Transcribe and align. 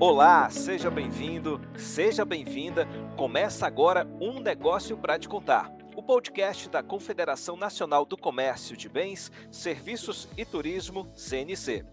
Olá, 0.00 0.48
seja 0.48 0.88
bem-vindo, 0.92 1.60
seja 1.76 2.24
bem-vinda. 2.24 2.86
Começa 3.16 3.66
agora 3.66 4.06
um 4.20 4.38
negócio 4.38 4.96
para 4.96 5.18
te 5.18 5.28
contar. 5.28 5.72
O 5.96 6.00
podcast 6.00 6.68
da 6.68 6.84
Confederação 6.84 7.56
Nacional 7.56 8.06
do 8.06 8.16
Comércio 8.16 8.76
de 8.76 8.88
Bens, 8.88 9.32
Serviços 9.50 10.28
e 10.36 10.44
Turismo, 10.44 11.08
CNC. 11.16 11.84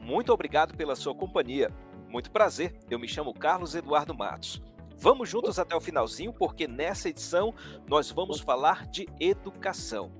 Muito 0.00 0.32
obrigado 0.32 0.76
pela 0.76 0.96
sua 0.96 1.14
companhia. 1.14 1.70
Muito 2.08 2.28
prazer, 2.28 2.74
eu 2.90 2.98
me 2.98 3.06
chamo 3.06 3.32
Carlos 3.32 3.76
Eduardo 3.76 4.12
Matos. 4.12 4.60
Vamos 4.98 5.28
juntos 5.28 5.56
até 5.56 5.76
o 5.76 5.80
finalzinho, 5.80 6.32
porque 6.32 6.66
nessa 6.66 7.08
edição 7.08 7.54
nós 7.86 8.10
vamos 8.10 8.40
falar 8.40 8.84
de 8.88 9.08
educação. 9.20 10.10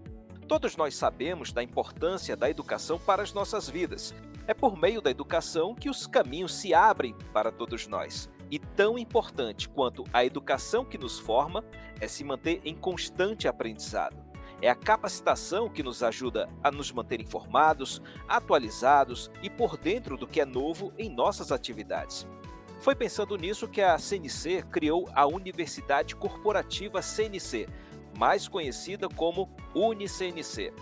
Todos 0.47 0.77
nós 0.77 0.95
sabemos 0.95 1.53
da 1.53 1.65
importância 1.65 2.37
da 2.37 2.49
educação 2.49 2.97
para 2.97 3.25
as 3.25 3.33
nossas 3.33 3.69
vidas 3.69 4.15
é 4.47 4.55
por 4.55 4.77
meio 4.77 5.01
da 5.01 5.11
educação 5.11 5.75
que 5.75 5.89
os 5.89 6.07
caminhos 6.07 6.55
se 6.55 6.75
abrem 6.75 7.15
para 7.33 7.51
todos 7.51 7.87
nós. 7.87 8.29
E 8.51 8.59
tão 8.59 8.99
importante 8.99 9.69
quanto 9.69 10.05
a 10.13 10.25
educação 10.25 10.85
que 10.85 10.99
nos 10.99 11.19
forma 11.19 11.65
é 12.01 12.07
se 12.07 12.23
manter 12.23 12.61
em 12.65 12.75
constante 12.75 13.49
aprendizado. 13.49 14.17
É 14.61 14.69
a 14.69 14.75
capacitação 14.75 15.69
que 15.69 15.83
nos 15.83 16.03
ajuda 16.03 16.49
a 16.63 16.71
nos 16.71 16.93
manter 16.93 17.21
informados, 17.21 18.01
atualizados 18.29 19.31
e 19.43 19.51
por 19.51 19.77
dentro 19.77 20.17
do 20.17 20.27
que 20.27 20.41
é 20.41 20.45
novo 20.45 20.93
em 20.97 21.09
nossas 21.09 21.51
atividades. 21.51 22.27
Foi 22.81 22.95
pensando 22.95 23.37
nisso 23.37 23.69
que 23.69 23.81
a 23.81 23.99
CNC 23.99 24.63
criou 24.71 25.09
a 25.15 25.27
Universidade 25.27 26.15
Corporativa 26.15 27.01
CNC, 27.01 27.67
mais 28.17 28.47
conhecida 28.47 29.09
como 29.09 29.51
UniCNC. 29.75 30.73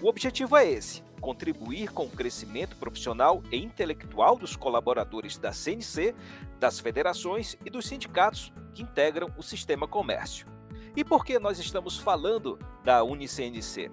O 0.00 0.08
objetivo 0.08 0.56
é 0.56 0.70
esse: 0.70 1.02
contribuir 1.18 1.92
com 1.92 2.04
o 2.04 2.10
crescimento 2.10 2.76
profissional 2.76 3.42
e 3.50 3.56
intelectual 3.56 4.36
dos 4.36 4.56
colaboradores 4.56 5.36
da 5.36 5.52
CNC, 5.52 6.14
das 6.58 6.80
federações 6.80 7.56
e 7.64 7.70
dos 7.70 7.86
sindicatos 7.86 8.52
que 8.74 8.82
integram 8.82 9.30
o 9.36 9.42
sistema 9.42 9.86
comércio. 9.86 10.46
E 10.96 11.04
por 11.04 11.24
que 11.24 11.38
nós 11.38 11.60
estamos 11.60 11.96
falando 11.96 12.58
da 12.82 13.04
UniCNC? 13.04 13.88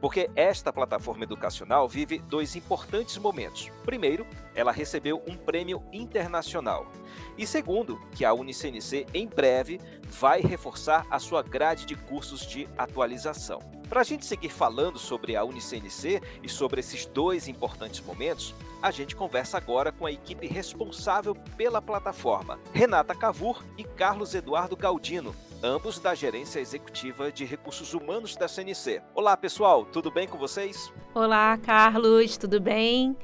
Porque 0.00 0.28
esta 0.34 0.72
plataforma 0.72 1.22
educacional 1.22 1.88
vive 1.88 2.18
dois 2.18 2.56
importantes 2.56 3.16
momentos. 3.18 3.70
Primeiro, 3.84 4.26
ela 4.54 4.72
recebeu 4.72 5.22
um 5.28 5.36
prêmio 5.36 5.80
internacional. 5.92 6.90
E 7.38 7.46
segundo, 7.46 8.00
que 8.16 8.24
a 8.24 8.32
UniCNC 8.34 9.06
em 9.14 9.28
breve 9.28 9.80
vai 10.08 10.40
reforçar 10.40 11.06
a 11.08 11.20
sua 11.20 11.42
grade 11.42 11.86
de 11.86 11.94
cursos 11.94 12.44
de 12.44 12.66
atualização. 12.76 13.79
Para 13.90 14.02
a 14.02 14.04
gente 14.04 14.24
seguir 14.24 14.50
falando 14.50 15.00
sobre 15.00 15.34
a 15.34 15.42
UniCNC 15.42 16.22
e 16.44 16.48
sobre 16.48 16.78
esses 16.78 17.06
dois 17.06 17.48
importantes 17.48 18.00
momentos, 18.00 18.54
a 18.80 18.92
gente 18.92 19.16
conversa 19.16 19.56
agora 19.56 19.90
com 19.90 20.06
a 20.06 20.12
equipe 20.12 20.46
responsável 20.46 21.34
pela 21.56 21.82
plataforma, 21.82 22.60
Renata 22.72 23.16
Cavur 23.16 23.64
e 23.76 23.82
Carlos 23.82 24.32
Eduardo 24.32 24.76
Galdino, 24.76 25.34
ambos 25.60 25.98
da 25.98 26.14
Gerência 26.14 26.60
Executiva 26.60 27.32
de 27.32 27.44
Recursos 27.44 27.92
Humanos 27.92 28.36
da 28.36 28.46
CNC. 28.46 29.02
Olá, 29.12 29.36
pessoal, 29.36 29.84
tudo 29.84 30.08
bem 30.08 30.28
com 30.28 30.38
vocês? 30.38 30.92
Olá, 31.12 31.58
Carlos, 31.58 32.36
tudo 32.36 32.60
bem? 32.60 33.16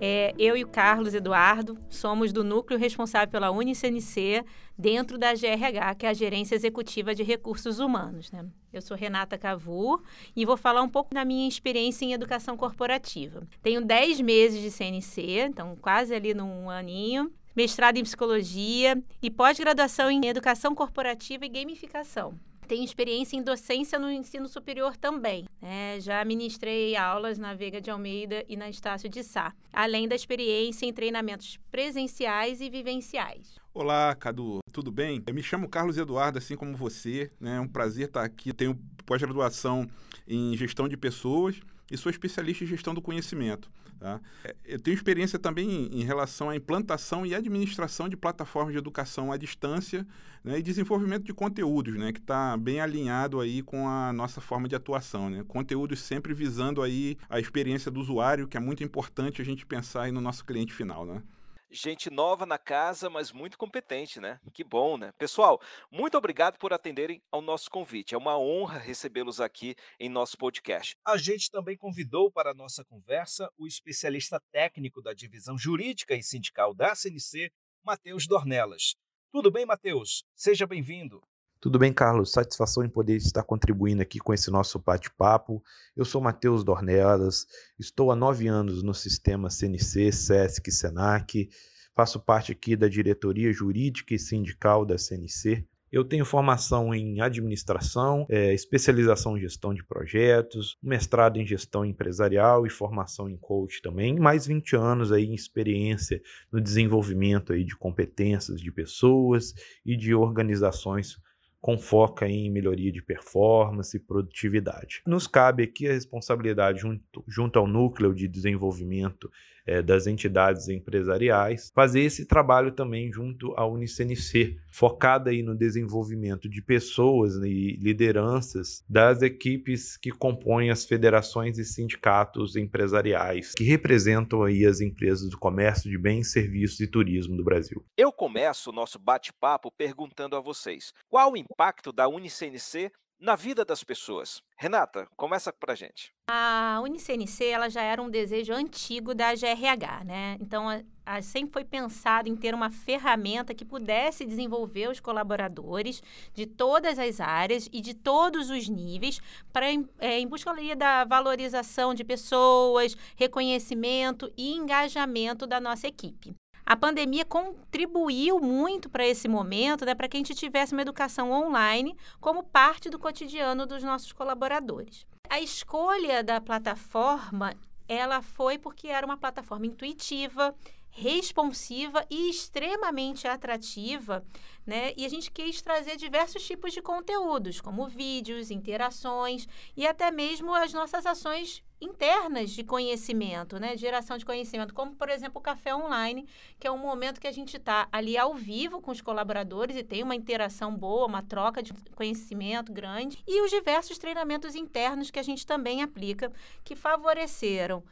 É, 0.00 0.32
eu 0.38 0.56
e 0.56 0.62
o 0.62 0.68
Carlos 0.68 1.12
Eduardo 1.12 1.76
somos 1.88 2.32
do 2.32 2.44
núcleo 2.44 2.78
responsável 2.78 3.28
pela 3.28 3.50
UniCNC 3.50 4.44
dentro 4.76 5.18
da 5.18 5.34
GRH, 5.34 5.94
que 5.98 6.06
é 6.06 6.08
a 6.08 6.14
Gerência 6.14 6.54
Executiva 6.54 7.14
de 7.14 7.24
Recursos 7.24 7.80
Humanos. 7.80 8.30
Né? 8.30 8.46
Eu 8.72 8.80
sou 8.80 8.96
Renata 8.96 9.36
Cavur 9.36 10.00
e 10.36 10.46
vou 10.46 10.56
falar 10.56 10.82
um 10.82 10.88
pouco 10.88 11.12
da 11.12 11.24
minha 11.24 11.48
experiência 11.48 12.04
em 12.04 12.12
educação 12.12 12.56
corporativa. 12.56 13.42
Tenho 13.60 13.84
10 13.84 14.20
meses 14.20 14.62
de 14.62 14.70
CNC, 14.70 15.48
então 15.48 15.76
quase 15.76 16.14
ali 16.14 16.32
num 16.32 16.70
aninho, 16.70 17.32
mestrado 17.56 17.96
em 17.96 18.04
psicologia 18.04 19.02
e 19.20 19.30
pós-graduação 19.30 20.08
em 20.08 20.26
educação 20.26 20.76
corporativa 20.76 21.44
e 21.44 21.48
gamificação. 21.48 22.38
Tenho 22.68 22.84
experiência 22.84 23.34
em 23.34 23.42
docência 23.42 23.98
no 23.98 24.10
ensino 24.10 24.46
superior 24.46 24.94
também. 24.94 25.46
Né? 25.58 25.98
Já 26.00 26.22
ministrei 26.22 26.94
aulas 26.96 27.38
na 27.38 27.54
Veiga 27.54 27.80
de 27.80 27.90
Almeida 27.90 28.44
e 28.46 28.58
na 28.58 28.68
Estácio 28.68 29.08
de 29.08 29.24
Sá, 29.24 29.54
além 29.72 30.06
da 30.06 30.14
experiência 30.14 30.84
em 30.84 30.92
treinamentos 30.92 31.58
presenciais 31.70 32.60
e 32.60 32.68
vivenciais. 32.68 33.56
Olá, 33.72 34.14
Cadu, 34.14 34.58
tudo 34.70 34.92
bem? 34.92 35.22
Eu 35.26 35.32
me 35.32 35.42
chamo 35.42 35.66
Carlos 35.66 35.96
Eduardo, 35.96 36.36
assim 36.36 36.56
como 36.56 36.76
você. 36.76 37.30
Né? 37.40 37.56
É 37.56 37.60
um 37.60 37.66
prazer 37.66 38.08
estar 38.08 38.22
aqui. 38.22 38.52
Tenho 38.52 38.78
pós-graduação 39.06 39.88
em 40.26 40.54
gestão 40.54 40.86
de 40.86 40.96
pessoas 40.98 41.58
e 41.90 41.96
sou 41.96 42.10
especialista 42.10 42.64
em 42.64 42.66
gestão 42.66 42.94
do 42.94 43.02
conhecimento. 43.02 43.70
Tá? 43.98 44.20
É, 44.44 44.54
eu 44.64 44.80
tenho 44.80 44.94
experiência 44.94 45.38
também 45.38 45.88
em 45.92 46.04
relação 46.04 46.50
à 46.50 46.56
implantação 46.56 47.26
e 47.26 47.34
administração 47.34 48.08
de 48.08 48.16
plataformas 48.16 48.72
de 48.72 48.78
educação 48.78 49.32
à 49.32 49.36
distância 49.36 50.06
né, 50.44 50.58
e 50.58 50.62
desenvolvimento 50.62 51.24
de 51.24 51.34
conteúdos, 51.34 51.96
né, 51.96 52.12
que 52.12 52.20
está 52.20 52.56
bem 52.56 52.80
alinhado 52.80 53.40
aí 53.40 53.62
com 53.62 53.88
a 53.88 54.12
nossa 54.12 54.40
forma 54.40 54.68
de 54.68 54.76
atuação. 54.76 55.28
Né? 55.28 55.44
Conteúdos 55.48 56.00
sempre 56.00 56.32
visando 56.32 56.82
aí 56.82 57.16
a 57.28 57.40
experiência 57.40 57.90
do 57.90 58.00
usuário, 58.00 58.46
que 58.46 58.56
é 58.56 58.60
muito 58.60 58.84
importante 58.84 59.42
a 59.42 59.44
gente 59.44 59.66
pensar 59.66 60.02
aí 60.02 60.12
no 60.12 60.20
nosso 60.20 60.44
cliente 60.44 60.72
final. 60.72 61.04
Né? 61.04 61.22
Gente 61.70 62.10
nova 62.10 62.46
na 62.46 62.58
casa, 62.58 63.10
mas 63.10 63.32
muito 63.32 63.58
competente, 63.58 64.20
né? 64.20 64.40
Que 64.52 64.64
bom, 64.64 64.96
né? 64.96 65.12
Pessoal, 65.18 65.60
muito 65.90 66.16
obrigado 66.16 66.58
por 66.58 66.72
atenderem 66.72 67.22
ao 67.30 67.40
nosso 67.40 67.70
convite. 67.70 68.14
É 68.14 68.18
uma 68.18 68.38
honra 68.38 68.78
recebê-los 68.78 69.40
aqui 69.40 69.74
em 69.98 70.08
nosso 70.08 70.36
podcast. 70.36 70.96
A 71.04 71.16
gente 71.16 71.50
também 71.50 71.76
convidou 71.76 72.30
para 72.30 72.50
a 72.50 72.54
nossa 72.54 72.84
conversa 72.84 73.50
o 73.56 73.66
especialista 73.66 74.40
técnico 74.50 75.02
da 75.02 75.12
divisão 75.12 75.56
jurídica 75.58 76.14
e 76.14 76.22
sindical 76.22 76.74
da 76.74 76.94
CNC, 76.94 77.52
Matheus 77.82 78.26
Dornelas. 78.26 78.94
Tudo 79.30 79.50
bem, 79.50 79.66
Matheus? 79.66 80.24
Seja 80.34 80.66
bem-vindo. 80.66 81.22
Tudo 81.60 81.76
bem, 81.76 81.92
Carlos? 81.92 82.30
Satisfação 82.30 82.84
em 82.84 82.88
poder 82.88 83.16
estar 83.16 83.42
contribuindo 83.42 84.00
aqui 84.00 84.20
com 84.20 84.32
esse 84.32 84.48
nosso 84.48 84.78
bate-papo. 84.78 85.60
Eu 85.96 86.04
sou 86.04 86.20
Matheus 86.20 86.62
Dornelas, 86.62 87.48
estou 87.76 88.12
há 88.12 88.16
nove 88.16 88.46
anos 88.46 88.80
no 88.80 88.94
sistema 88.94 89.50
CNC, 89.50 90.12
SESC, 90.12 90.70
SENAC, 90.70 91.50
faço 91.96 92.20
parte 92.20 92.52
aqui 92.52 92.76
da 92.76 92.86
diretoria 92.86 93.52
jurídica 93.52 94.14
e 94.14 94.20
sindical 94.20 94.86
da 94.86 94.96
CNC. 94.96 95.66
Eu 95.90 96.04
tenho 96.04 96.24
formação 96.24 96.94
em 96.94 97.20
administração, 97.20 98.24
é, 98.28 98.54
especialização 98.54 99.36
em 99.36 99.40
gestão 99.40 99.74
de 99.74 99.82
projetos, 99.82 100.78
mestrado 100.80 101.38
em 101.38 101.46
gestão 101.46 101.84
empresarial 101.84 102.68
e 102.68 102.70
formação 102.70 103.28
em 103.28 103.36
coach 103.36 103.82
também, 103.82 104.16
mais 104.20 104.46
20 104.46 104.76
anos 104.76 105.10
aí 105.10 105.24
em 105.24 105.34
experiência 105.34 106.22
no 106.52 106.60
desenvolvimento 106.60 107.52
aí 107.52 107.64
de 107.64 107.74
competências 107.74 108.60
de 108.60 108.70
pessoas 108.70 109.54
e 109.84 109.96
de 109.96 110.14
organizações 110.14 111.16
com 111.60 111.76
foco 111.76 112.24
em 112.24 112.50
melhoria 112.50 112.92
de 112.92 113.02
performance 113.02 113.96
e 113.96 114.00
produtividade. 114.00 115.02
Nos 115.06 115.26
cabe 115.26 115.64
aqui 115.64 115.88
a 115.88 115.92
responsabilidade 115.92 116.80
junto, 116.80 117.24
junto 117.26 117.58
ao 117.58 117.66
núcleo 117.66 118.14
de 118.14 118.28
desenvolvimento 118.28 119.30
é, 119.68 119.82
das 119.82 120.06
entidades 120.06 120.68
empresariais, 120.68 121.70
fazer 121.74 122.00
esse 122.00 122.24
trabalho 122.24 122.72
também 122.72 123.12
junto 123.12 123.52
à 123.54 123.66
UniCNC, 123.66 124.58
focada 124.72 125.30
aí 125.30 125.42
no 125.42 125.54
desenvolvimento 125.54 126.48
de 126.48 126.62
pessoas 126.62 127.34
e 127.36 127.76
lideranças 127.76 128.82
das 128.88 129.20
equipes 129.20 129.98
que 129.98 130.10
compõem 130.10 130.70
as 130.70 130.86
federações 130.86 131.58
e 131.58 131.64
sindicatos 131.64 132.56
empresariais, 132.56 133.52
que 133.54 133.64
representam 133.64 134.42
aí 134.42 134.64
as 134.64 134.80
empresas 134.80 135.28
do 135.28 135.38
comércio 135.38 135.90
de 135.90 135.98
bens, 135.98 136.32
serviços 136.32 136.80
e 136.80 136.86
turismo 136.86 137.36
do 137.36 137.44
Brasil. 137.44 137.84
Eu 137.96 138.10
começo 138.10 138.70
o 138.70 138.72
nosso 138.72 138.98
bate-papo 138.98 139.70
perguntando 139.70 140.34
a 140.34 140.40
vocês: 140.40 140.94
qual 141.10 141.32
o 141.32 141.36
impacto 141.36 141.92
da 141.92 142.08
UniCNC 142.08 142.90
na 143.20 143.34
vida 143.34 143.64
das 143.64 143.82
pessoas. 143.82 144.42
Renata, 144.56 145.08
começa 145.16 145.52
pra 145.52 145.74
gente. 145.74 146.12
A 146.30 146.80
UniCNC 146.82 147.44
ela 147.44 147.68
já 147.68 147.82
era 147.82 148.02
um 148.02 148.10
desejo 148.10 148.52
antigo 148.52 149.14
da 149.14 149.34
GRH, 149.34 150.04
né? 150.04 150.36
Então, 150.40 150.68
a, 150.68 150.82
a, 151.06 151.22
sempre 151.22 151.52
foi 151.52 151.64
pensado 151.64 152.28
em 152.28 152.36
ter 152.36 152.54
uma 152.54 152.70
ferramenta 152.70 153.54
que 153.54 153.64
pudesse 153.64 154.24
desenvolver 154.24 154.88
os 154.88 155.00
colaboradores 155.00 156.02
de 156.34 156.46
todas 156.46 156.98
as 156.98 157.20
áreas 157.20 157.68
e 157.72 157.80
de 157.80 157.94
todos 157.94 158.50
os 158.50 158.68
níveis 158.68 159.20
para 159.52 159.66
é, 159.98 160.18
em 160.18 160.26
busca 160.26 160.48
da 160.76 161.04
valorização 161.04 161.94
de 161.94 162.04
pessoas, 162.04 162.96
reconhecimento 163.16 164.32
e 164.36 164.54
engajamento 164.54 165.46
da 165.46 165.60
nossa 165.60 165.86
equipe 165.86 166.34
a 166.68 166.76
pandemia 166.76 167.24
contribuiu 167.24 168.38
muito 168.38 168.90
para 168.90 169.06
esse 169.06 169.26
momento, 169.26 169.86
né, 169.86 169.94
para 169.94 170.06
que 170.06 170.18
a 170.18 170.20
gente 170.20 170.34
tivesse 170.34 170.74
uma 170.74 170.82
educação 170.82 171.30
online 171.30 171.96
como 172.20 172.42
parte 172.42 172.90
do 172.90 172.98
cotidiano 172.98 173.64
dos 173.64 173.82
nossos 173.82 174.12
colaboradores. 174.12 175.06
A 175.30 175.40
escolha 175.40 176.22
da 176.22 176.42
plataforma, 176.42 177.54
ela 177.88 178.20
foi 178.20 178.58
porque 178.58 178.88
era 178.88 179.06
uma 179.06 179.16
plataforma 179.16 179.64
intuitiva, 179.64 180.54
responsiva 180.98 182.04
e 182.10 182.28
extremamente 182.28 183.28
atrativa, 183.28 184.24
né? 184.66 184.92
E 184.96 185.06
a 185.06 185.08
gente 185.08 185.30
quis 185.30 185.62
trazer 185.62 185.96
diversos 185.96 186.44
tipos 186.44 186.72
de 186.72 186.82
conteúdos, 186.82 187.60
como 187.60 187.86
vídeos, 187.86 188.50
interações 188.50 189.46
e 189.76 189.86
até 189.86 190.10
mesmo 190.10 190.52
as 190.52 190.72
nossas 190.72 191.06
ações 191.06 191.62
internas 191.80 192.50
de 192.50 192.64
conhecimento, 192.64 193.60
né? 193.60 193.76
Geração 193.76 194.18
de 194.18 194.26
conhecimento, 194.26 194.74
como 194.74 194.96
por 194.96 195.08
exemplo 195.08 195.38
o 195.38 195.42
café 195.42 195.72
online, 195.72 196.26
que 196.58 196.66
é 196.66 196.70
um 196.70 196.78
momento 196.78 197.20
que 197.20 197.28
a 197.28 197.32
gente 197.32 197.56
está 197.56 197.88
ali 197.92 198.18
ao 198.18 198.34
vivo 198.34 198.80
com 198.80 198.90
os 198.90 199.00
colaboradores 199.00 199.76
e 199.76 199.84
tem 199.84 200.02
uma 200.02 200.16
interação 200.16 200.76
boa, 200.76 201.06
uma 201.06 201.22
troca 201.22 201.62
de 201.62 201.72
conhecimento 201.94 202.72
grande, 202.72 203.22
e 203.24 203.40
os 203.40 203.50
diversos 203.52 203.98
treinamentos 203.98 204.56
internos 204.56 205.12
que 205.12 205.20
a 205.20 205.22
gente 205.22 205.46
também 205.46 205.80
aplica, 205.80 206.32
que 206.64 206.74
favoreceram 206.74 207.84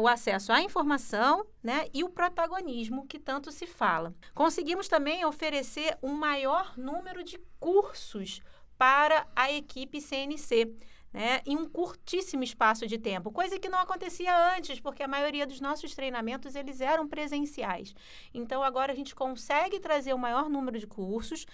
o 0.00 0.06
acesso 0.06 0.52
à 0.52 0.60
informação 0.60 1.46
né, 1.62 1.88
e 1.92 2.04
o 2.04 2.08
protagonismo 2.08 3.06
que 3.06 3.18
tanto 3.18 3.50
se 3.50 3.66
fala. 3.66 4.14
Conseguimos 4.34 4.88
também 4.88 5.24
oferecer 5.24 5.98
um 6.02 6.12
maior 6.12 6.76
número 6.76 7.22
de 7.22 7.38
cursos 7.58 8.40
para 8.78 9.26
a 9.34 9.50
equipe 9.52 10.00
CNC. 10.00 10.74
Né, 11.14 11.42
em 11.44 11.58
um 11.58 11.68
curtíssimo 11.68 12.42
espaço 12.42 12.86
de 12.86 12.96
tempo, 12.96 13.30
coisa 13.30 13.58
que 13.58 13.68
não 13.68 13.78
acontecia 13.78 14.56
antes, 14.56 14.80
porque 14.80 15.02
a 15.02 15.06
maioria 15.06 15.46
dos 15.46 15.60
nossos 15.60 15.94
treinamentos 15.94 16.54
eles 16.54 16.80
eram 16.80 17.06
presenciais. 17.06 17.94
Então 18.32 18.62
agora 18.62 18.92
a 18.92 18.96
gente 18.96 19.14
consegue 19.14 19.78
trazer 19.78 20.14
o 20.14 20.18
maior 20.18 20.48
número 20.48 20.78
de 20.78 20.86
cursos, 20.86 21.44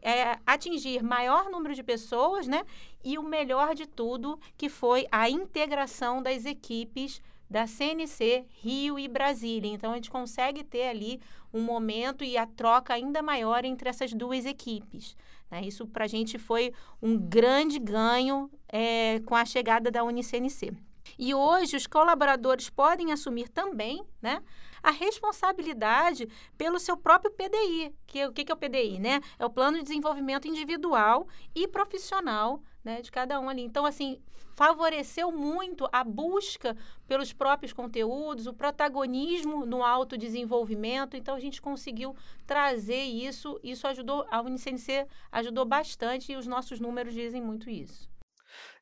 é, 0.00 0.38
atingir 0.46 1.02
maior 1.02 1.50
número 1.50 1.74
de 1.74 1.82
pessoas, 1.82 2.46
né? 2.46 2.64
E 3.02 3.18
o 3.18 3.22
melhor 3.24 3.74
de 3.74 3.86
tudo, 3.86 4.38
que 4.56 4.68
foi 4.68 5.08
a 5.10 5.28
integração 5.28 6.22
das 6.22 6.44
equipes 6.44 7.20
da 7.50 7.66
CNC 7.66 8.44
Rio 8.60 8.98
e 8.98 9.08
Brasília. 9.08 9.70
Então, 9.70 9.92
a 9.92 9.94
gente 9.94 10.10
consegue 10.10 10.62
ter 10.62 10.88
ali 10.88 11.20
um 11.52 11.62
momento 11.62 12.22
e 12.22 12.36
a 12.36 12.46
troca 12.46 12.92
ainda 12.94 13.22
maior 13.22 13.64
entre 13.64 13.88
essas 13.88 14.12
duas 14.12 14.44
equipes. 14.44 15.16
Né? 15.50 15.62
Isso, 15.62 15.86
para 15.86 16.04
a 16.04 16.08
gente, 16.08 16.38
foi 16.38 16.72
um 17.00 17.16
grande 17.16 17.78
ganho 17.78 18.50
é, 18.68 19.20
com 19.20 19.34
a 19.34 19.44
chegada 19.44 19.90
da 19.90 20.04
UniCNC. 20.04 20.72
E 21.18 21.34
hoje, 21.34 21.76
os 21.76 21.86
colaboradores 21.86 22.68
podem 22.68 23.12
assumir 23.12 23.48
também 23.48 24.04
né, 24.20 24.42
a 24.82 24.90
responsabilidade 24.90 26.28
pelo 26.56 26.78
seu 26.78 26.96
próprio 26.96 27.30
PDI. 27.30 27.94
Que, 28.06 28.26
o 28.26 28.32
que, 28.32 28.50
é 28.50 28.54
o 28.54 28.56
PDI? 28.56 28.98
Né? 28.98 29.20
É 29.38 29.46
o 29.46 29.50
Plano 29.50 29.78
de 29.78 29.84
Desenvolvimento 29.84 30.46
Individual 30.46 31.26
e 31.54 31.66
Profissional 31.66 32.62
né, 32.84 33.00
de 33.00 33.10
cada 33.10 33.40
um 33.40 33.48
ali. 33.48 33.62
Então, 33.62 33.86
assim, 33.86 34.20
favoreceu 34.58 35.30
muito 35.30 35.88
a 35.92 36.02
busca 36.02 36.76
pelos 37.06 37.32
próprios 37.32 37.72
conteúdos, 37.72 38.48
o 38.48 38.52
protagonismo 38.52 39.64
no 39.64 39.84
autodesenvolvimento. 39.84 41.16
Então, 41.16 41.36
a 41.36 41.40
gente 41.40 41.62
conseguiu 41.62 42.16
trazer 42.44 43.04
isso. 43.04 43.60
Isso 43.62 43.86
ajudou, 43.86 44.26
a 44.28 44.42
UniCNC 44.42 45.06
ajudou 45.30 45.64
bastante 45.64 46.32
e 46.32 46.36
os 46.36 46.48
nossos 46.48 46.80
números 46.80 47.14
dizem 47.14 47.40
muito 47.40 47.70
isso. 47.70 48.10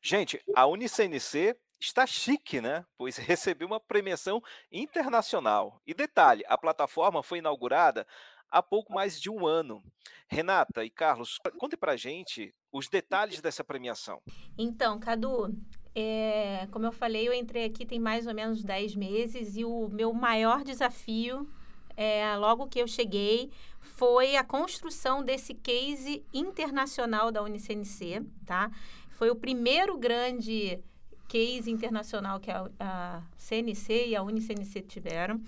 Gente, 0.01 0.41
a 0.55 0.65
UniCNC 0.65 1.55
está 1.79 2.07
chique, 2.07 2.59
né? 2.59 2.83
Pois 2.97 3.17
recebeu 3.21 3.67
uma 3.67 3.79
premiação 3.79 4.41
internacional. 4.71 5.79
E 5.85 5.93
detalhe, 5.93 6.43
a 6.47 6.57
plataforma 6.57 7.21
foi 7.21 7.37
inaugurada 7.37 8.07
há 8.49 8.61
pouco 8.61 8.93
mais 8.93 9.19
de 9.19 9.29
um 9.29 9.45
ano. 9.45 9.81
Renata 10.29 10.83
e 10.83 10.89
Carlos, 10.89 11.37
conte 11.57 11.77
para 11.77 11.95
gente 11.95 12.53
os 12.71 12.89
detalhes 12.89 13.41
dessa 13.41 13.63
premiação. 13.63 14.21
Então, 14.57 14.99
Cadu, 14.99 15.55
é, 15.95 16.67
como 16.71 16.85
eu 16.85 16.91
falei, 16.91 17.27
eu 17.27 17.33
entrei 17.33 17.65
aqui 17.65 17.85
tem 17.85 17.99
mais 17.99 18.27
ou 18.27 18.33
menos 18.33 18.63
10 18.63 18.95
meses 18.95 19.55
e 19.55 19.63
o 19.63 19.87
meu 19.87 20.13
maior 20.13 20.63
desafio, 20.63 21.49
é, 21.95 22.35
logo 22.35 22.67
que 22.67 22.79
eu 22.79 22.87
cheguei, 22.87 23.49
foi 23.79 24.35
a 24.35 24.43
construção 24.43 25.23
desse 25.23 25.53
case 25.53 26.23
internacional 26.33 27.31
da 27.31 27.41
UniCNC, 27.41 28.21
tá? 28.45 28.69
Foi 29.09 29.29
o 29.29 29.35
primeiro 29.35 29.97
grande 29.97 30.79
case 31.27 31.71
internacional 31.71 32.39
que 32.39 32.51
a, 32.51 32.69
a 32.79 33.23
CNC 33.37 34.09
e 34.09 34.15
a 34.15 34.21
UniCNC 34.21 34.81
tiveram 34.81 35.41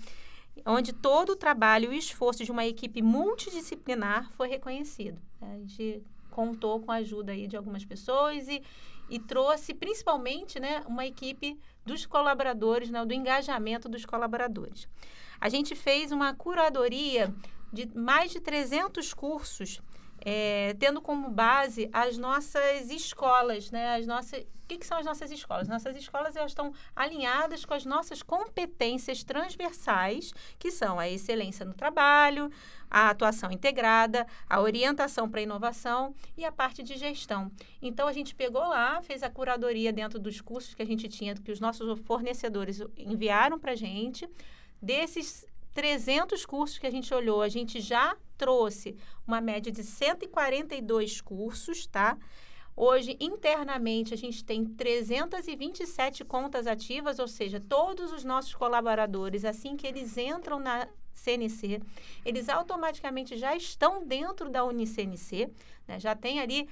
onde 0.66 0.92
todo 0.92 1.30
o 1.30 1.36
trabalho 1.36 1.92
e 1.92 1.96
o 1.96 1.98
esforço 1.98 2.44
de 2.44 2.50
uma 2.50 2.66
equipe 2.66 3.02
multidisciplinar 3.02 4.30
foi 4.32 4.48
reconhecido. 4.48 5.20
A 5.40 5.56
gente 5.58 6.02
contou 6.30 6.80
com 6.80 6.92
a 6.92 6.96
ajuda 6.96 7.32
aí 7.32 7.46
de 7.46 7.56
algumas 7.56 7.84
pessoas 7.84 8.48
e, 8.48 8.62
e 9.08 9.18
trouxe 9.18 9.74
principalmente 9.74 10.60
né, 10.60 10.82
uma 10.86 11.06
equipe 11.06 11.58
dos 11.84 12.06
colaboradores, 12.06 12.90
né, 12.90 13.04
do 13.04 13.12
engajamento 13.12 13.88
dos 13.88 14.04
colaboradores. 14.04 14.88
A 15.40 15.48
gente 15.48 15.74
fez 15.74 16.12
uma 16.12 16.34
curadoria 16.34 17.34
de 17.72 17.86
mais 17.96 18.30
de 18.30 18.40
300 18.40 19.14
cursos 19.14 19.80
é, 20.20 20.74
tendo 20.78 21.00
como 21.00 21.30
base 21.30 21.88
as 21.92 22.18
nossas 22.18 22.90
escolas, 22.90 23.70
né? 23.70 23.96
As 23.96 24.06
nossas, 24.06 24.44
que, 24.70 24.78
que, 24.78 24.86
são 24.86 24.98
as 24.98 25.04
nossas 25.04 25.30
escolas? 25.32 25.66
Nossas 25.66 25.96
escolas 25.96 26.36
elas 26.36 26.52
estão 26.52 26.72
alinhadas 26.94 27.64
com 27.64 27.74
as 27.74 27.84
nossas 27.84 28.22
competências 28.22 29.24
transversais, 29.24 30.32
que 30.58 30.70
são 30.70 30.98
a 30.98 31.08
excelência 31.08 31.66
no 31.66 31.74
trabalho, 31.74 32.50
a 32.88 33.10
atuação 33.10 33.50
integrada, 33.50 34.26
a 34.48 34.60
orientação 34.60 35.28
para 35.28 35.40
a 35.40 35.42
inovação 35.42 36.14
e 36.36 36.44
a 36.44 36.52
parte 36.52 36.84
de 36.84 36.96
gestão. 36.96 37.50
Então 37.82 38.06
a 38.06 38.12
gente 38.12 38.32
pegou 38.34 38.62
lá, 38.62 39.02
fez 39.02 39.24
a 39.24 39.30
curadoria 39.30 39.92
dentro 39.92 40.20
dos 40.20 40.40
cursos 40.40 40.72
que 40.74 40.82
a 40.82 40.86
gente 40.86 41.08
tinha, 41.08 41.34
que 41.34 41.50
os 41.50 41.58
nossos 41.58 42.00
fornecedores 42.02 42.80
enviaram 42.96 43.58
para 43.58 43.72
a 43.72 43.76
gente. 43.76 44.28
Desses 44.80 45.44
300 45.74 46.46
cursos 46.46 46.78
que 46.78 46.86
a 46.86 46.90
gente 46.90 47.12
olhou, 47.12 47.42
a 47.42 47.48
gente 47.48 47.80
já 47.80 48.16
trouxe 48.38 48.96
uma 49.26 49.40
média 49.40 49.72
de 49.72 49.82
142 49.82 51.20
cursos, 51.20 51.86
tá? 51.86 52.16
Hoje, 52.76 53.16
internamente, 53.20 54.14
a 54.14 54.16
gente 54.16 54.44
tem 54.44 54.64
327 54.64 56.24
contas 56.24 56.66
ativas, 56.66 57.18
ou 57.18 57.28
seja, 57.28 57.60
todos 57.60 58.12
os 58.12 58.24
nossos 58.24 58.54
colaboradores, 58.54 59.44
assim 59.44 59.76
que 59.76 59.86
eles 59.86 60.16
entram 60.16 60.58
na 60.58 60.88
CNC, 61.12 61.82
eles 62.24 62.48
automaticamente 62.48 63.36
já 63.36 63.54
estão 63.54 64.06
dentro 64.06 64.48
da 64.48 64.64
UniCNC, 64.64 65.50
né? 65.86 66.00
já 66.00 66.14
tem 66.14 66.40
ali, 66.40 66.68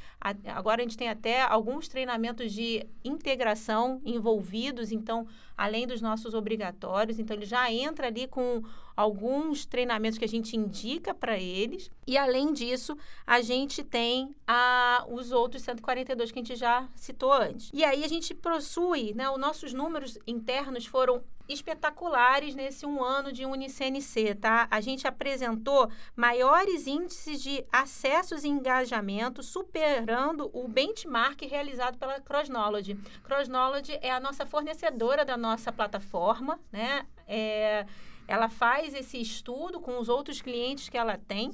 agora 0.46 0.80
a 0.80 0.84
gente 0.84 0.96
tem 0.96 1.08
até 1.08 1.42
alguns 1.42 1.88
treinamentos 1.88 2.52
de 2.52 2.86
integração 3.04 4.00
envolvidos, 4.04 4.90
então, 4.90 5.26
além 5.56 5.86
dos 5.86 6.00
nossos 6.00 6.34
obrigatórios, 6.34 7.18
então 7.18 7.36
ele 7.36 7.46
já 7.46 7.70
entra 7.70 8.06
ali 8.06 8.26
com 8.26 8.62
alguns 8.98 9.64
treinamentos 9.64 10.18
que 10.18 10.24
a 10.24 10.28
gente 10.28 10.56
indica 10.56 11.14
para 11.14 11.38
eles. 11.38 11.88
E 12.04 12.18
além 12.18 12.52
disso, 12.52 12.98
a 13.24 13.40
gente 13.40 13.84
tem 13.84 14.34
a, 14.44 15.06
os 15.08 15.30
outros 15.30 15.62
142 15.62 16.32
que 16.32 16.40
a 16.40 16.42
gente 16.42 16.56
já 16.56 16.88
citou 16.96 17.32
antes. 17.32 17.70
E 17.72 17.84
aí 17.84 18.02
a 18.02 18.08
gente 18.08 18.34
possui, 18.34 19.14
né, 19.14 19.30
os 19.30 19.38
nossos 19.38 19.72
números 19.72 20.18
internos 20.26 20.84
foram 20.84 21.22
espetaculares 21.48 22.56
nesse 22.56 22.84
um 22.84 23.02
ano 23.02 23.32
de 23.32 23.46
UniCNC, 23.46 24.34
tá? 24.34 24.66
A 24.68 24.80
gente 24.80 25.06
apresentou 25.06 25.88
maiores 26.16 26.88
índices 26.88 27.40
de 27.40 27.64
acessos 27.72 28.42
e 28.42 28.48
engajamento, 28.48 29.44
superando 29.44 30.50
o 30.52 30.66
benchmark 30.66 31.40
realizado 31.42 31.96
pela 31.98 32.20
Crossnology. 32.20 32.98
Crossnology 33.22 33.96
é 34.02 34.10
a 34.10 34.18
nossa 34.20 34.44
fornecedora 34.44 35.24
da 35.24 35.36
nossa 35.36 35.72
plataforma, 35.72 36.58
né? 36.70 37.06
É, 37.26 37.86
ela 38.28 38.48
faz 38.50 38.94
esse 38.94 39.20
estudo 39.20 39.80
com 39.80 39.98
os 39.98 40.08
outros 40.08 40.42
clientes 40.42 40.88
que 40.88 40.98
ela 40.98 41.16
tem 41.16 41.50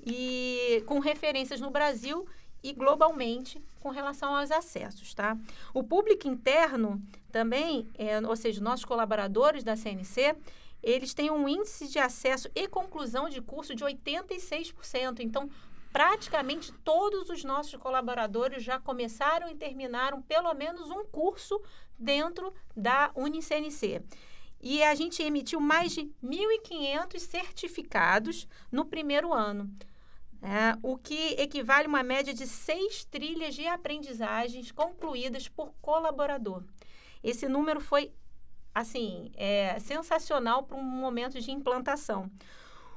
e 0.00 0.82
com 0.86 1.00
referências 1.00 1.60
no 1.60 1.70
Brasil 1.70 2.26
e 2.62 2.72
globalmente 2.72 3.60
com 3.80 3.90
relação 3.90 4.34
aos 4.34 4.50
acessos, 4.50 5.12
tá? 5.14 5.36
O 5.74 5.82
público 5.82 6.26
interno 6.26 7.02
também, 7.30 7.88
é, 7.98 8.20
ou 8.20 8.36
seja, 8.36 8.62
nossos 8.62 8.84
colaboradores 8.84 9.62
da 9.62 9.76
CNC, 9.76 10.36
eles 10.82 11.12
têm 11.12 11.30
um 11.30 11.48
índice 11.48 11.88
de 11.88 11.98
acesso 11.98 12.48
e 12.54 12.68
conclusão 12.68 13.28
de 13.28 13.42
curso 13.42 13.74
de 13.74 13.84
86%. 13.84 15.20
Então, 15.20 15.50
praticamente 15.92 16.72
todos 16.84 17.30
os 17.30 17.42
nossos 17.42 17.74
colaboradores 17.76 18.62
já 18.62 18.78
começaram 18.78 19.48
e 19.50 19.54
terminaram 19.54 20.22
pelo 20.22 20.52
menos 20.54 20.90
um 20.90 21.04
curso 21.04 21.60
dentro 21.98 22.52
da 22.76 23.10
UniCNC. 23.16 24.02
E 24.60 24.82
a 24.82 24.94
gente 24.94 25.22
emitiu 25.22 25.60
mais 25.60 25.92
de 25.92 26.10
1.500 26.24 27.18
certificados 27.18 28.48
no 28.70 28.84
primeiro 28.84 29.32
ano. 29.32 29.70
É, 30.42 30.76
o 30.82 30.96
que 30.96 31.34
equivale 31.38 31.86
a 31.86 31.88
uma 31.88 32.02
média 32.02 32.32
de 32.32 32.46
seis 32.46 33.04
trilhas 33.04 33.54
de 33.54 33.66
aprendizagens 33.66 34.70
concluídas 34.70 35.48
por 35.48 35.72
colaborador. 35.80 36.62
Esse 37.22 37.48
número 37.48 37.80
foi, 37.80 38.12
assim, 38.74 39.32
é, 39.34 39.78
sensacional 39.80 40.62
para 40.62 40.76
um 40.76 40.82
momento 40.82 41.40
de 41.40 41.50
implantação. 41.50 42.30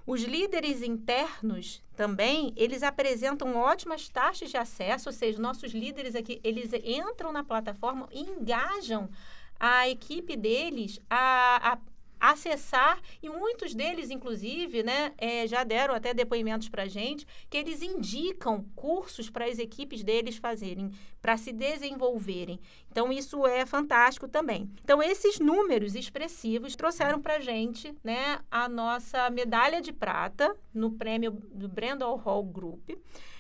Os 0.06 0.22
líderes 0.24 0.82
internos 0.82 1.84
também, 1.96 2.52
eles 2.56 2.82
apresentam 2.82 3.56
ótimas 3.56 4.10
taxas 4.10 4.50
de 4.50 4.58
acesso, 4.58 5.10
ou 5.10 5.14
seja, 5.14 5.40
nossos 5.40 5.72
líderes 5.72 6.16
aqui, 6.16 6.40
eles 6.44 6.72
entram 6.84 7.32
na 7.32 7.44
plataforma 7.44 8.08
e 8.12 8.22
engajam 8.22 9.10
a 9.60 9.90
equipe 9.90 10.36
deles 10.38 11.00
a, 11.10 11.74
a 11.74 11.80
acessar 12.20 13.00
e 13.24 13.30
muitos 13.30 13.74
deles, 13.74 14.10
inclusive, 14.10 14.84
né, 14.84 15.14
é, 15.18 15.48
já 15.48 15.64
deram 15.64 15.96
até 15.96 16.14
depoimentos 16.14 16.68
para 16.68 16.86
gente 16.86 17.26
que 17.50 17.58
eles 17.58 17.82
indicam 17.82 18.66
cursos 18.76 19.30
para 19.30 19.46
as 19.46 19.58
equipes 19.58 20.04
deles 20.04 20.36
fazerem, 20.36 20.92
para 21.22 21.38
se 21.38 21.54
desenvolverem. 21.54 22.60
Então 22.92 23.12
isso 23.12 23.48
é 23.48 23.66
fantástico 23.66 24.28
também. 24.28 24.70
Então 24.84 25.02
esses 25.02 25.40
números 25.40 25.96
expressivos 25.96 26.76
trouxeram 26.76 27.22
para 27.22 27.40
gente, 27.40 27.96
né, 28.04 28.40
a 28.52 28.68
nossa 28.68 29.30
medalha 29.30 29.82
de 29.82 29.94
prata 29.94 30.54
no 30.74 30.92
prêmio 30.92 31.32
do 31.32 31.70
Brandon 31.70 32.16
Hall 32.16 32.44
Group 32.44 32.90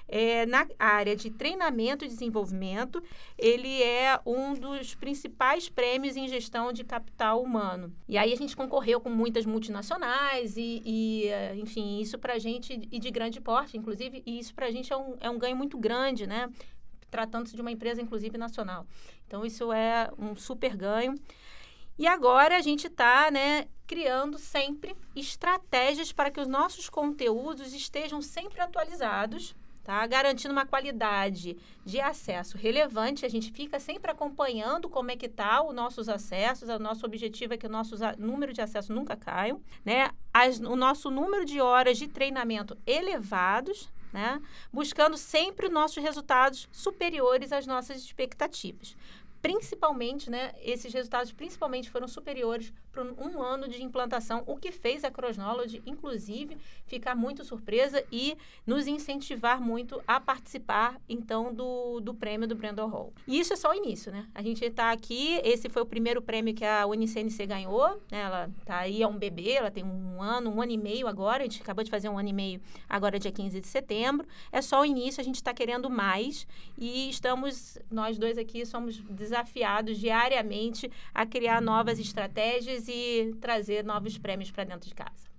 é, 0.10 0.46
na 0.48 0.68
área 0.78 1.16
de 1.16 1.30
treinamento 1.30 2.04
e 2.04 2.08
desenvolvimento, 2.08 3.02
ele 3.38 3.82
é 3.84 4.20
um 4.26 4.56
dos 4.56 4.96
principais 4.96 5.70
prêmios 5.70 6.18
em 6.18 6.28
gestão 6.28 6.74
de 6.74 6.84
capital 6.84 7.42
humano. 7.42 7.94
E 8.08 8.18
aí 8.18 8.34
a 8.34 8.36
gente 8.36 8.56
concorreu 8.56 9.00
com 9.00 9.10
muitas 9.10 9.46
multinacionais 9.46 10.58
e, 10.58 10.82
e 10.84 11.28
é, 11.28 11.56
enfim, 11.56 12.00
isso 12.02 12.18
para 12.18 12.34
a 12.34 12.40
gente, 12.40 12.74
e 12.92 13.00
de 13.00 13.12
grande 13.12 13.40
porte, 13.40 13.78
inclusive, 13.78 14.24
e 14.26 14.40
isso 14.40 14.54
para 14.56 14.66
a 14.66 14.72
gente 14.72 14.92
é 14.92 14.98
um, 14.98 15.16
é 15.20 15.30
um 15.30 15.38
ganho 15.38 15.56
muito 15.56 15.78
grande, 15.78 16.26
né? 16.26 16.50
Tratando-se 17.12 17.56
de 17.56 17.62
uma 17.62 17.72
empresa, 17.72 18.02
inclusive, 18.02 18.38
nacional. 18.38 18.86
Então, 19.28 19.46
isso 19.46 19.72
é 19.72 20.12
um 20.18 20.36
super 20.36 20.76
ganho. 20.76 21.16
E 21.98 22.08
agora 22.08 22.56
a 22.56 22.62
gente 22.62 22.88
está 22.88 23.30
né, 23.30 23.68
criando 23.86 24.38
sempre 24.40 24.96
estratégias 25.16 26.12
para 26.12 26.32
que 26.32 26.40
os 26.40 26.48
nossos 26.48 26.90
conteúdos 26.90 27.74
estejam 27.74 28.22
sempre 28.22 28.62
atualizados 28.62 29.56
tá? 29.84 30.06
Garantindo 30.08 30.52
uma 30.52 30.66
qualidade 30.66 31.58
de 31.86 32.00
acesso 32.00 32.58
relevante. 32.58 33.26
A 33.26 33.30
gente 33.30 33.52
fica 33.52 33.80
sempre 33.80 34.12
acompanhando 34.12 34.90
como 34.90 35.12
é 35.12 35.16
que 35.16 35.28
tá 35.28 35.62
os 35.64 35.74
nossos 35.74 36.10
acessos. 36.10 36.70
O 36.70 36.80
nosso 36.80 37.06
objetivo 37.06 37.54
é 37.54 37.58
que 37.58 37.68
o 37.68 37.70
nosso 37.70 37.96
número 38.18 38.54
de 38.54 38.62
acessos 38.62 38.90
nunca 38.90 39.16
caia, 39.16 39.58
né? 39.84 40.10
As, 40.34 40.60
o 40.60 40.76
nosso 40.76 41.10
número 41.10 41.46
de 41.46 41.60
horas 41.60 41.98
de 41.98 42.08
treinamento 42.08 42.78
elevados, 42.86 43.90
né? 44.14 44.42
Buscando 44.72 45.18
sempre 45.18 45.70
nossos 45.70 46.04
resultados 46.04 46.68
superiores 46.72 47.52
às 47.52 47.66
nossas 47.66 47.98
expectativas 47.98 48.96
principalmente, 49.42 50.30
né, 50.30 50.54
esses 50.62 50.94
resultados 50.94 51.32
principalmente 51.32 51.90
foram 51.90 52.08
superiores 52.08 52.74
para 52.92 53.04
um 53.04 53.42
ano 53.42 53.68
de 53.68 53.84
implantação, 53.84 54.44
o 54.48 54.58
que 54.58 54.72
fez 54.72 55.04
a 55.04 55.12
Crossnowledge, 55.12 55.82
inclusive, 55.86 56.58
ficar 56.86 57.16
muito 57.16 57.44
surpresa 57.44 58.04
e 58.12 58.38
nos 58.66 58.88
incentivar 58.88 59.62
muito 59.62 60.02
a 60.08 60.20
participar, 60.20 61.00
então, 61.08 61.54
do, 61.54 62.00
do 62.00 62.14
prêmio 62.14 62.48
do 62.48 62.56
Brandon 62.56 62.88
Hall. 62.88 63.14
E 63.28 63.40
isso 63.40 63.54
é 63.54 63.56
só 63.56 63.72
o 63.72 63.74
início, 63.74 64.12
né? 64.12 64.28
A 64.34 64.42
gente 64.42 64.64
está 64.66 64.92
aqui, 64.92 65.40
esse 65.44 65.70
foi 65.70 65.82
o 65.82 65.86
primeiro 65.86 66.22
prêmio 66.22 66.54
que 66.54 66.66
a 66.66 66.86
UniCNC 66.86 67.46
ganhou, 67.46 67.90
né? 68.12 68.22
Ela 68.22 68.50
está 68.60 68.80
aí, 68.80 69.02
é 69.02 69.08
um 69.08 69.18
bebê, 69.18 69.52
ela 69.52 69.72
tem 69.72 69.84
um 69.84 70.22
ano, 70.22 70.50
um 70.50 70.62
ano 70.62 70.72
e 70.72 70.78
meio 70.78 71.08
agora, 71.08 71.44
a 71.44 71.46
gente 71.46 71.62
acabou 71.62 71.84
de 71.84 71.92
fazer 71.92 72.10
um 72.10 72.18
ano 72.18 72.30
e 72.30 72.34
meio 72.34 72.62
agora, 72.90 73.20
dia 73.20 73.32
15 73.32 73.62
de 73.62 73.68
setembro. 73.68 74.28
É 74.52 74.62
só 74.62 74.82
o 74.82 74.86
início, 74.86 75.22
a 75.22 75.24
gente 75.24 75.36
está 75.36 75.54
querendo 75.54 75.90
mais 75.90 76.48
e 76.78 77.10
estamos, 77.10 77.78
nós 77.90 78.18
dois 78.18 78.38
aqui 78.38 78.66
somos 78.66 79.00
desafiados 79.02 79.98
diariamente 79.98 80.92
a 81.14 81.26
criar 81.26 81.62
novas 81.62 82.00
estratégias 82.00 82.89
e 82.90 83.34
trazer 83.40 83.84
novos 83.84 84.18
prêmios 84.18 84.52
para 84.52 84.64
dentro 84.64 84.88
de 84.88 84.96
casa. 84.96 85.30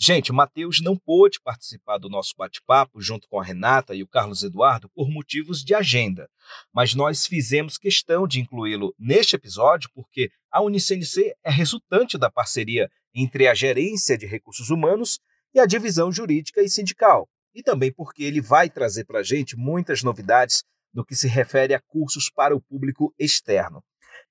Gente, 0.00 0.30
o 0.30 0.34
Matheus 0.34 0.80
não 0.80 0.96
pôde 0.96 1.40
participar 1.40 1.98
do 1.98 2.08
nosso 2.08 2.32
bate-papo 2.38 3.00
junto 3.00 3.26
com 3.28 3.40
a 3.40 3.44
Renata 3.44 3.96
e 3.96 4.02
o 4.02 4.06
Carlos 4.06 4.44
Eduardo 4.44 4.88
por 4.90 5.10
motivos 5.10 5.64
de 5.64 5.74
agenda, 5.74 6.30
mas 6.72 6.94
nós 6.94 7.26
fizemos 7.26 7.76
questão 7.76 8.24
de 8.24 8.38
incluí-lo 8.40 8.94
neste 8.96 9.34
episódio 9.34 9.90
porque 9.92 10.30
a 10.52 10.62
UniCNC 10.62 11.34
é 11.42 11.50
resultante 11.50 12.16
da 12.16 12.30
parceria 12.30 12.88
entre 13.12 13.48
a 13.48 13.54
Gerência 13.54 14.16
de 14.16 14.24
Recursos 14.24 14.70
Humanos 14.70 15.18
e 15.52 15.58
a 15.58 15.66
Divisão 15.66 16.12
Jurídica 16.12 16.62
e 16.62 16.68
Sindical, 16.68 17.28
e 17.52 17.60
também 17.60 17.92
porque 17.92 18.22
ele 18.22 18.40
vai 18.40 18.70
trazer 18.70 19.04
para 19.04 19.18
a 19.18 19.24
gente 19.24 19.56
muitas 19.56 20.04
novidades 20.04 20.62
no 20.94 21.04
que 21.04 21.16
se 21.16 21.26
refere 21.26 21.74
a 21.74 21.80
cursos 21.80 22.30
para 22.30 22.54
o 22.54 22.60
público 22.60 23.12
externo. 23.18 23.82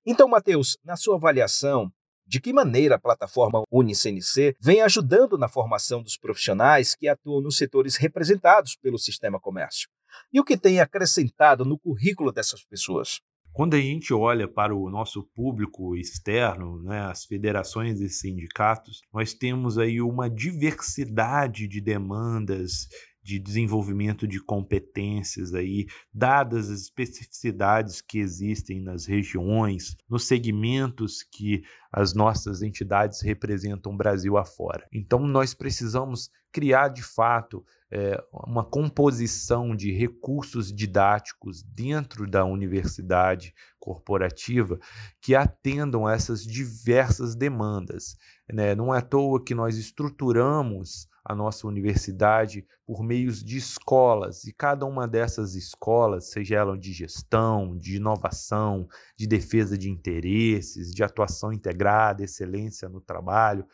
Então, 0.05 0.29
Matheus, 0.29 0.77
na 0.85 0.95
sua 0.95 1.17
avaliação, 1.17 1.91
de 2.27 2.41
que 2.41 2.51
maneira 2.51 2.95
a 2.95 2.99
plataforma 2.99 3.63
UniCNC 3.71 4.55
vem 4.59 4.81
ajudando 4.81 5.37
na 5.37 5.47
formação 5.47 6.03
dos 6.03 6.17
profissionais 6.17 6.93
que 6.93 7.07
atuam 7.07 7.41
nos 7.41 7.57
setores 7.57 7.95
representados 7.95 8.75
pelo 8.75 8.97
sistema 8.99 9.39
comércio? 9.39 9.87
E 10.33 10.39
o 10.39 10.43
que 10.43 10.57
tem 10.57 10.81
acrescentado 10.81 11.63
no 11.63 11.79
currículo 11.79 12.31
dessas 12.31 12.65
pessoas? 12.65 13.21
Quando 13.53 13.75
a 13.75 13.79
gente 13.79 14.13
olha 14.13 14.47
para 14.47 14.75
o 14.75 14.89
nosso 14.89 15.23
público 15.33 15.95
externo, 15.95 16.79
né, 16.83 16.99
as 17.09 17.25
federações 17.25 17.99
e 17.99 18.07
sindicatos, 18.07 19.01
nós 19.11 19.33
temos 19.33 19.79
aí 19.79 19.99
uma 19.99 20.29
diversidade 20.29 21.67
de 21.67 21.81
demandas, 21.81 22.87
de 23.27 23.37
desenvolvimento 23.37 24.25
de 24.25 24.39
competências 24.39 25.53
aí, 25.53 25.85
dadas 26.13 26.69
as 26.69 26.83
especificidades 26.83 27.99
que 27.99 28.19
existem 28.19 28.79
nas 28.79 29.05
regiões, 29.05 29.97
nos 30.09 30.25
segmentos 30.25 31.23
que 31.23 31.61
as 31.91 32.13
nossas 32.13 32.61
entidades 32.61 33.21
representam 33.21 33.97
Brasil 33.97 34.37
afora. 34.37 34.87
Então, 34.93 35.27
nós 35.27 35.53
precisamos 35.53 36.31
criar 36.53 36.87
de 36.87 37.03
fato 37.03 37.65
é, 37.91 38.17
uma 38.31 38.63
composição 38.63 39.75
de 39.75 39.91
recursos 39.91 40.73
didáticos 40.73 41.61
dentro 41.61 42.25
da 42.29 42.45
universidade 42.45 43.53
corporativa 43.77 44.79
que 45.21 45.35
atendam 45.35 46.07
a 46.07 46.13
essas 46.13 46.45
diversas 46.45 47.35
demandas. 47.35 48.15
Né? 48.49 48.73
Não 48.73 48.95
é 48.95 48.99
à 48.99 49.01
toa 49.01 49.43
que 49.43 49.53
nós 49.53 49.77
estruturamos 49.77 51.09
a 51.29 51.35
nossa 51.35 51.67
universidade 51.67 52.65
por 52.85 53.03
meios 53.03 53.43
de 53.43 53.57
escolas, 53.57 54.45
e 54.45 54.53
cada 54.53 54.85
uma 54.85 55.05
dessas 55.05 55.55
escolas, 55.55 56.31
seja 56.31 56.55
ela 56.55 56.77
de 56.77 56.93
gestão, 56.93 57.77
de 57.77 57.97
inovação, 57.97 58.87
de 59.17 59.27
defesa 59.27 59.77
de 59.77 59.89
interesses, 59.89 60.93
de 60.93 61.03
atuação 61.03 61.51
integrada, 61.51 62.23
excelência 62.23 62.87
no 62.87 63.01
trabalho, 63.01 63.67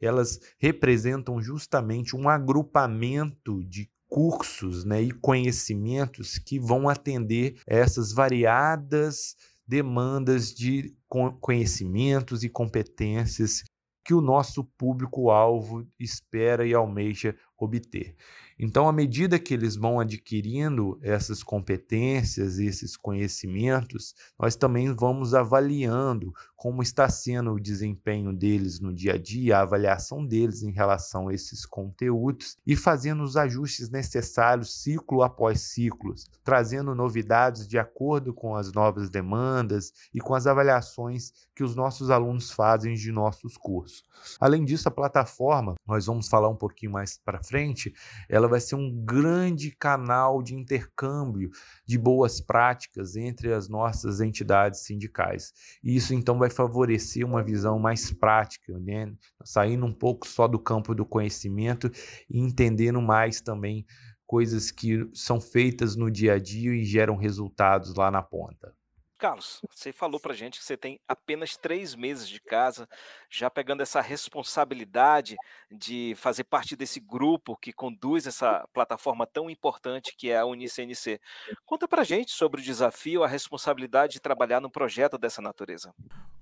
elas 0.00 0.38
representam 0.58 1.40
justamente 1.40 2.14
um 2.14 2.28
agrupamento 2.28 3.64
de 3.64 3.90
cursos 4.08 4.84
né, 4.84 5.02
e 5.02 5.10
conhecimentos 5.10 6.38
que 6.38 6.60
vão 6.60 6.88
atender 6.88 7.60
essas 7.66 8.12
variadas 8.12 9.34
demandas 9.66 10.52
de 10.52 10.94
conhecimentos 11.40 12.44
e 12.44 12.48
competências 12.48 13.64
que 14.04 14.14
o 14.14 14.20
nosso 14.20 14.64
público-alvo 14.76 15.86
espera 15.98 16.66
e 16.66 16.74
almeja 16.74 17.36
obter. 17.62 18.14
Então, 18.58 18.88
à 18.88 18.92
medida 18.92 19.38
que 19.38 19.54
eles 19.54 19.76
vão 19.76 19.98
adquirindo 19.98 20.98
essas 21.02 21.42
competências, 21.42 22.58
esses 22.58 22.96
conhecimentos, 22.96 24.14
nós 24.38 24.54
também 24.54 24.92
vamos 24.94 25.34
avaliando 25.34 26.32
como 26.56 26.80
está 26.80 27.08
sendo 27.08 27.52
o 27.52 27.60
desempenho 27.60 28.32
deles 28.32 28.78
no 28.78 28.94
dia 28.94 29.14
a 29.14 29.18
dia, 29.18 29.58
a 29.58 29.62
avaliação 29.62 30.24
deles 30.24 30.62
em 30.62 30.70
relação 30.70 31.26
a 31.26 31.34
esses 31.34 31.66
conteúdos 31.66 32.56
e 32.64 32.76
fazendo 32.76 33.24
os 33.24 33.36
ajustes 33.36 33.90
necessários 33.90 34.80
ciclo 34.80 35.22
após 35.22 35.60
ciclo, 35.60 36.14
trazendo 36.44 36.94
novidades 36.94 37.66
de 37.66 37.78
acordo 37.78 38.32
com 38.32 38.54
as 38.54 38.72
novas 38.72 39.10
demandas 39.10 39.92
e 40.14 40.20
com 40.20 40.34
as 40.34 40.46
avaliações 40.46 41.32
que 41.54 41.64
os 41.64 41.74
nossos 41.74 42.10
alunos 42.10 42.52
fazem 42.52 42.94
de 42.94 43.10
nossos 43.10 43.56
cursos. 43.56 44.04
Além 44.40 44.64
disso, 44.64 44.86
a 44.88 44.92
plataforma, 44.92 45.74
nós 45.84 46.06
vamos 46.06 46.28
falar 46.28 46.48
um 46.48 46.56
pouquinho 46.56 46.92
mais 46.92 47.18
para 47.18 47.42
frente, 47.52 47.92
ela 48.30 48.48
vai 48.48 48.60
ser 48.60 48.76
um 48.76 48.90
grande 49.04 49.76
canal 49.76 50.42
de 50.42 50.54
intercâmbio 50.54 51.50
de 51.84 51.98
boas 51.98 52.40
práticas 52.40 53.14
entre 53.14 53.52
as 53.52 53.68
nossas 53.68 54.22
entidades 54.22 54.80
sindicais. 54.80 55.52
E 55.84 55.94
isso 55.94 56.14
então 56.14 56.38
vai 56.38 56.48
favorecer 56.48 57.26
uma 57.26 57.42
visão 57.42 57.78
mais 57.78 58.10
prática, 58.10 58.78
né? 58.78 59.12
saindo 59.44 59.84
um 59.84 59.92
pouco 59.92 60.26
só 60.26 60.48
do 60.48 60.58
campo 60.58 60.94
do 60.94 61.04
conhecimento 61.04 61.90
e 62.30 62.38
entendendo 62.38 63.02
mais 63.02 63.42
também 63.42 63.84
coisas 64.26 64.70
que 64.70 65.06
são 65.12 65.38
feitas 65.38 65.94
no 65.94 66.10
dia 66.10 66.34
a 66.34 66.38
dia 66.38 66.72
e 66.74 66.86
geram 66.86 67.16
resultados 67.16 67.94
lá 67.94 68.10
na 68.10 68.22
ponta. 68.22 68.74
Carlos, 69.22 69.62
você 69.70 69.92
falou 69.92 70.18
para 70.18 70.34
gente 70.34 70.58
que 70.58 70.64
você 70.64 70.76
tem 70.76 70.98
apenas 71.06 71.56
três 71.56 71.94
meses 71.94 72.28
de 72.28 72.40
casa, 72.40 72.88
já 73.30 73.48
pegando 73.48 73.80
essa 73.80 74.00
responsabilidade 74.00 75.36
de 75.70 76.12
fazer 76.16 76.42
parte 76.42 76.74
desse 76.74 76.98
grupo 76.98 77.56
que 77.56 77.72
conduz 77.72 78.26
essa 78.26 78.66
plataforma 78.74 79.24
tão 79.24 79.48
importante 79.48 80.16
que 80.18 80.28
é 80.28 80.38
a 80.38 80.44
UniCNC. 80.44 81.20
Conta 81.64 81.86
para 81.86 82.02
gente 82.02 82.32
sobre 82.32 82.60
o 82.60 82.64
desafio, 82.64 83.22
a 83.22 83.28
responsabilidade 83.28 84.14
de 84.14 84.20
trabalhar 84.20 84.60
num 84.60 84.68
projeto 84.68 85.16
dessa 85.16 85.40
natureza. 85.40 85.94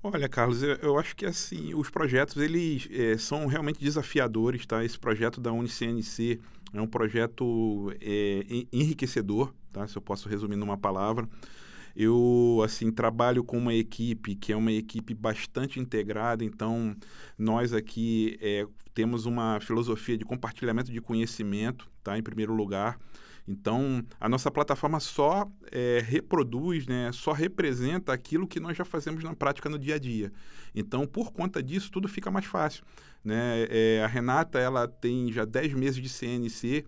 Olha, 0.02 0.26
Carlos, 0.26 0.62
eu, 0.62 0.76
eu 0.76 0.98
acho 0.98 1.14
que 1.14 1.26
assim 1.26 1.74
os 1.74 1.90
projetos 1.90 2.38
eles 2.38 2.88
é, 2.90 3.18
são 3.18 3.46
realmente 3.46 3.78
desafiadores, 3.78 4.64
tá? 4.64 4.82
Esse 4.82 4.98
projeto 4.98 5.38
da 5.38 5.52
UniCNC 5.52 6.40
é 6.72 6.80
um 6.80 6.86
projeto 6.86 7.92
é, 8.00 8.42
enriquecedor, 8.72 9.52
tá? 9.70 9.86
Se 9.86 9.98
eu 9.98 10.00
posso 10.00 10.30
resumir 10.30 10.56
numa 10.56 10.78
palavra 10.78 11.28
Eu, 11.94 12.62
assim, 12.64 12.90
trabalho 12.90 13.42
com 13.44 13.58
uma 13.58 13.74
equipe 13.74 14.34
que 14.34 14.52
é 14.52 14.56
uma 14.56 14.72
equipe 14.72 15.14
bastante 15.14 15.80
integrada, 15.80 16.44
então 16.44 16.96
nós 17.38 17.72
aqui 17.72 18.38
é, 18.40 18.66
temos 18.94 19.26
uma 19.26 19.60
filosofia 19.60 20.16
de 20.16 20.24
compartilhamento 20.24 20.92
de 20.92 21.00
conhecimento, 21.00 21.88
tá? 22.02 22.18
Em 22.18 22.22
primeiro 22.22 22.54
lugar. 22.54 22.98
Então, 23.48 24.04
a 24.20 24.28
nossa 24.28 24.50
plataforma 24.50 25.00
só 25.00 25.50
é, 25.72 26.00
reproduz, 26.06 26.86
né, 26.86 27.10
só 27.12 27.32
representa 27.32 28.12
aquilo 28.12 28.46
que 28.46 28.60
nós 28.60 28.76
já 28.76 28.84
fazemos 28.84 29.24
na 29.24 29.34
prática 29.34 29.68
no 29.68 29.78
dia 29.78 29.96
a 29.96 29.98
dia. 29.98 30.32
Então, 30.74 31.04
por 31.04 31.32
conta 31.32 31.60
disso, 31.60 31.90
tudo 31.90 32.06
fica 32.06 32.30
mais 32.30 32.44
fácil. 32.44 32.84
Né? 33.24 33.66
É, 33.68 34.02
a 34.04 34.06
Renata 34.06 34.58
ela 34.58 34.86
tem 34.86 35.32
já 35.32 35.44
10 35.44 35.74
meses 35.74 36.00
de 36.00 36.08
CNC 36.08 36.84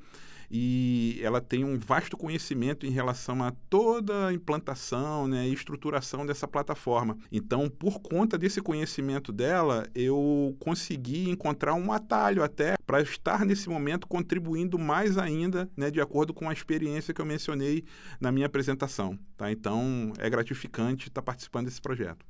e 0.54 1.18
ela 1.22 1.40
tem 1.40 1.64
um 1.64 1.78
vasto 1.78 2.14
conhecimento 2.14 2.84
em 2.84 2.90
relação 2.90 3.42
a 3.42 3.52
toda 3.70 4.26
a 4.26 4.32
implantação 4.34 5.26
né, 5.26 5.48
e 5.48 5.54
estruturação 5.54 6.26
dessa 6.26 6.46
plataforma. 6.46 7.16
Então, 7.32 7.70
por 7.70 8.00
conta 8.00 8.36
desse 8.36 8.60
conhecimento 8.60 9.32
dela, 9.32 9.86
eu 9.94 10.54
consegui 10.60 11.30
encontrar 11.30 11.72
um 11.72 11.90
atalho 11.90 12.42
até 12.42 12.74
para 12.84 13.00
estar 13.00 13.46
nesse 13.46 13.70
momento 13.70 14.06
contribuindo 14.06 14.78
mais 14.78 15.16
ainda, 15.16 15.70
né, 15.74 15.90
de 15.90 16.02
acordo 16.02 16.34
com 16.34 16.50
a 16.50 16.52
experiência 16.52 17.14
que 17.14 17.20
eu 17.22 17.26
mencionei 17.26 17.86
na 18.20 18.30
minha 18.30 18.46
apresentação. 18.46 19.18
Tá? 19.38 19.50
Então, 19.50 20.12
é 20.18 20.28
gratificante 20.28 21.08
estar 21.08 21.22
participando 21.22 21.64
desse 21.64 21.80
projeto. 21.80 22.26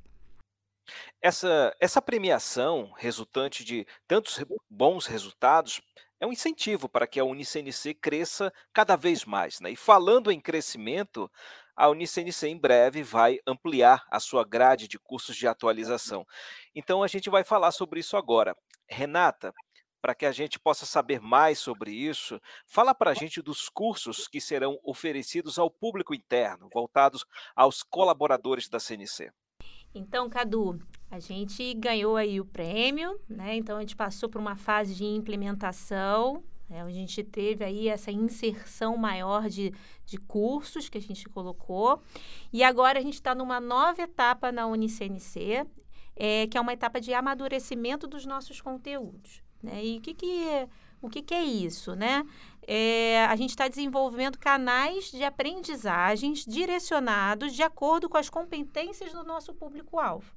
Essa, 1.21 1.75
essa 1.79 2.01
premiação 2.01 2.91
resultante 2.97 3.63
de 3.63 3.85
tantos 4.07 4.43
bons 4.69 5.05
resultados 5.05 5.81
é 6.23 6.25
um 6.25 6.31
incentivo 6.31 6.87
para 6.87 7.05
que 7.05 7.19
a 7.19 7.25
UniCNC 7.25 7.95
cresça 7.95 8.51
cada 8.71 8.95
vez 8.95 9.25
mais. 9.25 9.59
Né? 9.59 9.71
E 9.71 9.75
falando 9.75 10.31
em 10.31 10.39
crescimento, 10.39 11.29
a 11.75 11.89
UniCNC 11.89 12.47
em 12.47 12.57
breve 12.57 13.03
vai 13.03 13.39
ampliar 13.45 14.05
a 14.09 14.21
sua 14.21 14.45
grade 14.45 14.87
de 14.87 14.97
cursos 14.97 15.35
de 15.35 15.47
atualização. 15.47 16.25
Então 16.73 17.03
a 17.03 17.07
gente 17.07 17.29
vai 17.29 17.43
falar 17.43 17.71
sobre 17.71 17.99
isso 17.99 18.15
agora. 18.15 18.55
Renata, 18.87 19.53
para 20.01 20.15
que 20.15 20.25
a 20.25 20.31
gente 20.31 20.57
possa 20.57 20.85
saber 20.85 21.19
mais 21.19 21.59
sobre 21.59 21.91
isso, 21.91 22.39
fala 22.65 22.95
para 22.95 23.11
a 23.11 23.13
gente 23.13 23.41
dos 23.41 23.67
cursos 23.67 24.25
que 24.25 24.39
serão 24.39 24.79
oferecidos 24.81 25.59
ao 25.59 25.69
público 25.69 26.15
interno, 26.15 26.69
voltados 26.73 27.25
aos 27.53 27.83
colaboradores 27.83 28.69
da 28.69 28.79
CNC. 28.79 29.29
Então, 29.93 30.29
Cadu, 30.29 30.79
a 31.13 31.19
gente 31.19 31.75
ganhou 31.75 32.15
aí 32.15 32.41
o 32.41 32.45
prêmio, 32.45 33.19
né? 33.29 33.55
Então 33.55 33.77
a 33.77 33.81
gente 33.81 33.95
passou 33.95 34.27
por 34.27 34.41
uma 34.41 34.55
fase 34.55 34.95
de 34.95 35.05
implementação, 35.05 36.43
né? 36.67 36.81
a 36.81 36.89
gente 36.89 37.23
teve 37.23 37.63
aí 37.63 37.87
essa 37.87 38.11
inserção 38.11 38.97
maior 38.97 39.47
de, 39.47 39.71
de 40.07 40.17
cursos 40.17 40.89
que 40.89 40.97
a 40.97 41.01
gente 41.01 41.29
colocou. 41.29 42.01
E 42.51 42.63
agora 42.63 42.97
a 42.97 43.01
gente 43.03 43.13
está 43.13 43.35
numa 43.35 43.59
nova 43.59 44.01
etapa 44.01 44.51
na 44.51 44.65
UniCNC, 44.65 45.67
é, 46.15 46.47
que 46.47 46.57
é 46.57 46.61
uma 46.61 46.73
etapa 46.73 46.99
de 46.99 47.13
amadurecimento 47.13 48.07
dos 48.07 48.25
nossos 48.25 48.59
conteúdos. 48.59 49.43
Né? 49.61 49.85
E 49.85 49.97
o 49.99 50.01
que, 50.01 50.15
que 50.15 50.47
é 50.47 50.67
o 50.99 51.09
que, 51.09 51.21
que 51.21 51.33
é 51.35 51.43
isso, 51.43 51.95
né? 51.95 52.25
É, 52.65 53.25
a 53.25 53.35
gente 53.35 53.49
está 53.49 53.67
desenvolvendo 53.67 54.39
canais 54.39 55.11
de 55.11 55.23
aprendizagens 55.23 56.43
direcionados 56.43 57.53
de 57.53 57.61
acordo 57.61 58.09
com 58.09 58.17
as 58.17 58.29
competências 58.29 59.11
do 59.11 59.23
nosso 59.23 59.53
público-alvo. 59.53 60.33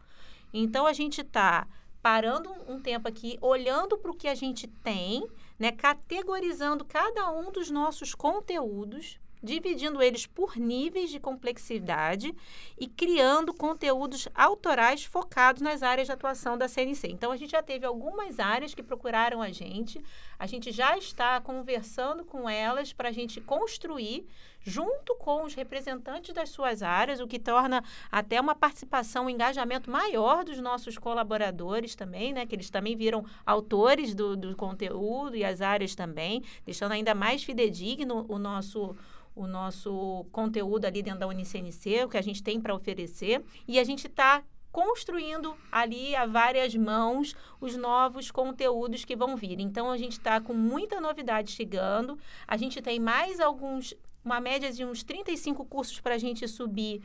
Então, 0.59 0.87
a 0.87 0.93
gente 0.93 1.21
está 1.21 1.67
parando 2.01 2.51
um 2.69 2.81
tempo 2.81 3.09
aqui, 3.09 3.37
olhando 3.41 3.99
para 3.99 4.11
o 4.11 4.17
que 4.17 4.29
a 4.29 4.35
gente 4.35 4.67
tem, 4.67 5.27
né, 5.59 5.73
categorizando 5.73 6.85
cada 6.85 7.31
um 7.31 7.51
dos 7.51 7.69
nossos 7.69 8.15
conteúdos 8.15 9.19
dividindo 9.47 10.03
eles 10.03 10.27
por 10.27 10.57
níveis 10.57 11.09
de 11.11 11.21
complexidade 11.21 12.35
e 12.77 12.87
criando 12.87 13.55
conteúdos 13.55 14.29
autorais 14.35 15.05
focados 15.05 15.63
nas 15.63 15.83
áreas 15.83 16.09
de 16.09 16.13
atuação 16.13 16.59
da 16.59 16.69
CNC. 16.69 17.09
Então, 17.09 17.33
a 17.33 17.37
gente 17.37 17.53
já 17.53 17.63
teve 17.63 17.87
algumas 17.87 18.39
áreas 18.39 18.75
que 18.75 18.83
procuraram 18.83 19.41
a 19.41 19.51
gente, 19.51 20.03
a 20.39 20.47
gente 20.47 20.73
já 20.73 20.99
está 20.99 21.41
conversando 21.41 22.25
com 22.25 22.51
elas 22.51 22.93
para 22.93 23.09
a 23.09 23.13
gente 23.13 23.41
construir 23.41 24.27
junto 24.67 25.15
com 25.15 25.45
os 25.45 25.55
representantes 25.55 26.35
das 26.35 26.49
suas 26.49 26.83
áreas, 26.83 27.21
o 27.21 27.27
que 27.29 27.39
torna 27.39 27.85
até 28.11 28.41
uma 28.41 28.55
participação, 28.55 29.27
um 29.27 29.31
engajamento 29.31 29.89
maior 29.89 30.45
dos 30.45 30.59
nossos 30.59 30.99
colaboradores 30.99 31.95
também, 31.95 32.33
né? 32.33 32.45
Que 32.45 32.57
eles 32.57 32.69
também 32.69 32.97
viram 32.97 33.25
autores 33.47 34.13
do, 34.13 34.37
do 34.37 34.57
conteúdo 34.57 35.37
e 35.37 35.45
as 35.45 35.63
áreas 35.63 35.95
também, 35.95 36.43
deixando 36.65 36.93
ainda 36.93 37.15
mais 37.15 37.45
fidedigno 37.45 38.27
o 38.29 38.39
nosso 38.41 38.97
o 39.37 39.47
nosso 39.47 40.27
conteúdo 40.33 40.87
ali 40.87 41.03
dentro 41.03 41.21
da 41.21 41.27
UniCNC, 41.29 42.05
o 42.05 42.09
que 42.09 42.17
a 42.17 42.23
gente 42.23 42.43
tem 42.43 42.59
para 42.59 42.75
oferecer, 42.75 43.45
e 43.69 43.79
a 43.79 43.85
gente 43.85 44.07
está 44.07 44.43
construindo 44.73 45.57
ali 45.71 46.17
a 46.17 46.27
várias 46.27 46.75
mãos 46.75 47.35
os 47.61 47.77
novos 47.77 48.31
conteúdos 48.31 49.05
que 49.05 49.15
vão 49.15 49.37
vir. 49.37 49.61
Então 49.61 49.91
a 49.91 49.97
gente 49.97 50.13
está 50.13 50.41
com 50.41 50.53
muita 50.53 51.01
novidade 51.01 51.51
chegando. 51.51 52.19
A 52.47 52.57
gente 52.57 52.83
tem 52.83 52.99
mais 52.99 53.41
alguns, 53.41 53.95
uma 54.25 54.41
média 54.41 54.73
de 54.73 54.85
uns 54.85 55.03
35 55.03 55.65
cursos 55.65 56.01
para 56.01 56.15
a 56.15 56.19
gente 56.19 56.47
subir 56.49 57.03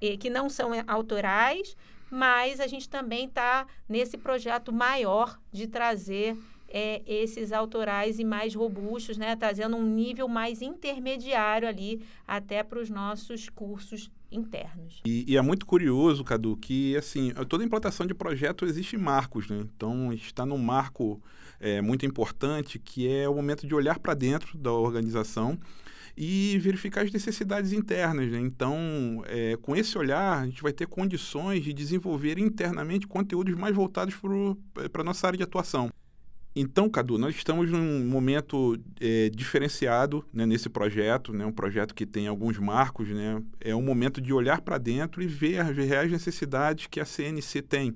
eh, 0.00 0.16
que 0.16 0.28
não 0.28 0.50
são 0.50 0.70
autorais, 0.86 1.76
mas 2.10 2.60
a 2.60 2.66
gente 2.66 2.88
também 2.88 3.26
está 3.26 3.66
nesse 3.88 4.18
projeto 4.18 4.70
maior 4.72 5.38
de 5.50 5.66
trazer 5.66 6.36
é, 6.76 7.02
esses 7.06 7.52
autorais 7.52 8.18
e 8.18 8.24
mais 8.24 8.52
robustos, 8.52 9.16
né, 9.16 9.36
trazendo 9.36 9.76
um 9.76 9.86
nível 9.86 10.26
mais 10.26 10.60
intermediário 10.60 11.68
ali 11.68 12.04
até 12.26 12.64
para 12.64 12.80
os 12.80 12.90
nossos 12.90 13.48
cursos 13.48 14.10
internos. 14.28 15.00
E, 15.06 15.24
e, 15.28 15.36
é 15.36 15.40
muito 15.40 15.64
curioso, 15.64 16.24
Cadu, 16.24 16.56
que 16.56 16.96
assim 16.96 17.32
toda 17.48 17.62
implantação 17.62 18.04
de 18.04 18.12
projeto 18.12 18.64
existe 18.64 18.96
marcos, 18.96 19.48
né? 19.48 19.64
Então 19.76 20.12
está 20.12 20.44
num 20.44 20.58
marco 20.58 21.22
é, 21.60 21.80
muito 21.80 22.04
importante 22.04 22.80
que 22.80 23.08
é 23.08 23.28
o 23.28 23.34
momento 23.36 23.68
de 23.68 23.74
olhar 23.76 24.00
para 24.00 24.12
dentro 24.12 24.58
da 24.58 24.72
organização 24.72 25.56
e 26.16 26.58
verificar 26.58 27.04
as 27.04 27.12
necessidades 27.12 27.72
internas. 27.72 28.32
Né? 28.32 28.40
Então, 28.40 29.22
é, 29.26 29.56
com 29.62 29.76
esse 29.76 29.96
olhar, 29.96 30.42
a 30.42 30.46
gente 30.46 30.62
vai 30.62 30.72
ter 30.72 30.88
condições 30.88 31.62
de 31.62 31.72
desenvolver 31.72 32.36
internamente 32.36 33.06
conteúdos 33.06 33.54
mais 33.54 33.74
voltados 33.74 34.16
para 34.92 35.02
a 35.02 35.04
nossa 35.04 35.28
área 35.28 35.36
de 35.36 35.44
atuação. 35.44 35.90
Então, 36.56 36.88
Cadu, 36.88 37.18
nós 37.18 37.34
estamos 37.34 37.68
num 37.68 38.04
momento 38.06 38.78
é, 39.00 39.28
diferenciado 39.30 40.24
né, 40.32 40.46
nesse 40.46 40.68
projeto, 40.68 41.32
né, 41.32 41.44
um 41.44 41.52
projeto 41.52 41.92
que 41.94 42.06
tem 42.06 42.28
alguns 42.28 42.58
marcos. 42.58 43.08
Né, 43.08 43.42
é 43.60 43.74
um 43.74 43.82
momento 43.82 44.20
de 44.20 44.32
olhar 44.32 44.60
para 44.60 44.78
dentro 44.78 45.20
e 45.20 45.26
ver 45.26 45.58
as 45.58 45.76
reais 45.76 46.12
necessidades 46.12 46.86
que 46.86 47.00
a 47.00 47.04
CNC 47.04 47.62
tem 47.62 47.94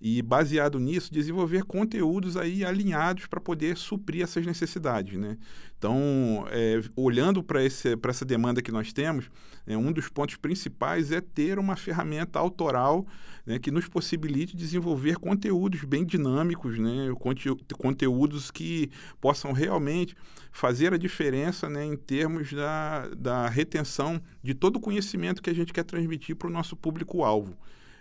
e 0.00 0.20
baseado 0.22 0.78
nisso 0.78 1.12
desenvolver 1.12 1.64
conteúdos 1.64 2.36
aí 2.36 2.64
alinhados 2.64 3.26
para 3.26 3.40
poder 3.40 3.76
suprir 3.76 4.22
essas 4.22 4.44
necessidades, 4.44 5.18
né? 5.18 5.36
Então, 5.78 6.46
é, 6.50 6.80
olhando 6.96 7.42
para 7.42 7.62
essa 7.62 8.24
demanda 8.24 8.62
que 8.62 8.72
nós 8.72 8.92
temos, 8.92 9.30
é, 9.66 9.76
um 9.76 9.92
dos 9.92 10.08
pontos 10.08 10.36
principais 10.36 11.12
é 11.12 11.20
ter 11.20 11.58
uma 11.58 11.76
ferramenta 11.76 12.38
autoral 12.38 13.06
né, 13.44 13.58
que 13.58 13.70
nos 13.70 13.86
possibilite 13.86 14.56
desenvolver 14.56 15.16
conteúdos 15.18 15.84
bem 15.84 16.04
dinâmicos, 16.04 16.78
né, 16.78 17.12
conte 17.18 17.48
conteúdos 17.78 18.50
que 18.50 18.90
possam 19.20 19.52
realmente 19.52 20.16
fazer 20.50 20.92
a 20.94 20.98
diferença 20.98 21.68
né, 21.68 21.84
em 21.84 21.96
termos 21.96 22.52
da, 22.52 23.08
da 23.16 23.48
retenção 23.48 24.20
de 24.42 24.54
todo 24.54 24.76
o 24.76 24.80
conhecimento 24.80 25.42
que 25.42 25.50
a 25.50 25.54
gente 25.54 25.72
quer 25.72 25.84
transmitir 25.84 26.34
para 26.34 26.48
o 26.48 26.50
nosso 26.50 26.74
público-alvo. 26.74 27.56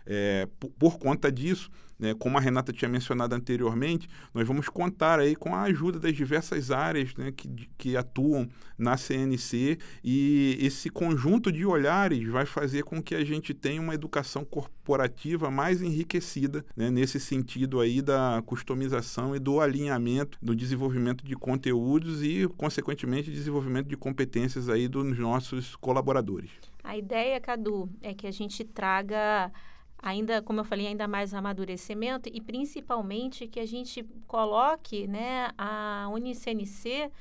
É, 0.07 0.47
por, 0.59 0.69
por, 0.71 0.99
conta 0.99 1.31
disso, 1.31 1.69
né, 1.99 2.13
como 2.13 2.37
a 2.37 2.41
Renata 2.41 2.73
tinha 2.73 2.89
mencionado 2.89 3.35
anteriormente, 3.35 4.09
nós 4.33 4.47
vamos 4.47 4.69
contar 4.69 5.19
aí 5.19 5.35
com 5.35 5.55
a 5.55 5.63
ajuda 5.63 5.99
das 5.99 6.13
diversas 6.13 6.71
áreas 6.71 7.15
né, 7.15 7.31
que, 7.31 7.69
que 7.77 7.97
atuam 7.97 8.47
na 8.77 8.97
CNC 8.97 9.77
e 10.03 10.57
esse 10.61 10.89
conjunto 10.89 11.51
de 11.51 11.65
olhares 11.65 12.27
vai 12.27 12.45
fazer 12.45 12.83
com 12.83 13.01
que 13.01 13.15
a 13.15 13.23
gente 13.23 13.53
tenha 13.53 13.81
uma 13.81 13.93
educação 13.93 14.43
corporativa 14.43 15.49
mais 15.49 15.81
enriquecida 15.81 16.65
né, 16.75 16.89
nesse 16.89 17.19
sentido 17.19 17.79
aí 17.79 18.01
da 18.01 18.43
customização 18.45 19.35
e 19.35 19.39
do 19.39 19.61
alinhamento 19.61 20.37
do 20.41 20.55
desenvolvimento 20.55 21.25
de 21.25 21.35
conteúdos 21.35 22.21
e, 22.21 22.47
consequentemente, 22.57 23.31
desenvolvimento 23.31 23.87
de 23.87 23.95
competências 23.95 24.69
aí 24.69 24.87
dos 24.87 25.17
nossos 25.17 25.75
colaboradores. 25.77 26.51
A 26.83 26.97
ideia, 26.97 27.39
Cadu, 27.39 27.89
é 28.01 28.13
que 28.13 28.27
a 28.27 28.31
gente 28.31 28.63
traga 28.63 29.51
ainda, 29.97 30.41
como 30.41 30.59
eu 30.59 30.65
falei, 30.65 30.87
ainda 30.87 31.07
mais 31.07 31.33
amadurecimento 31.33 32.29
e 32.31 32.41
principalmente 32.41 33.47
que 33.47 33.59
a 33.59 33.65
gente 33.65 34.03
coloque 34.27 35.07
né, 35.07 35.49
a 35.57 36.07
UniCNC 36.11 37.11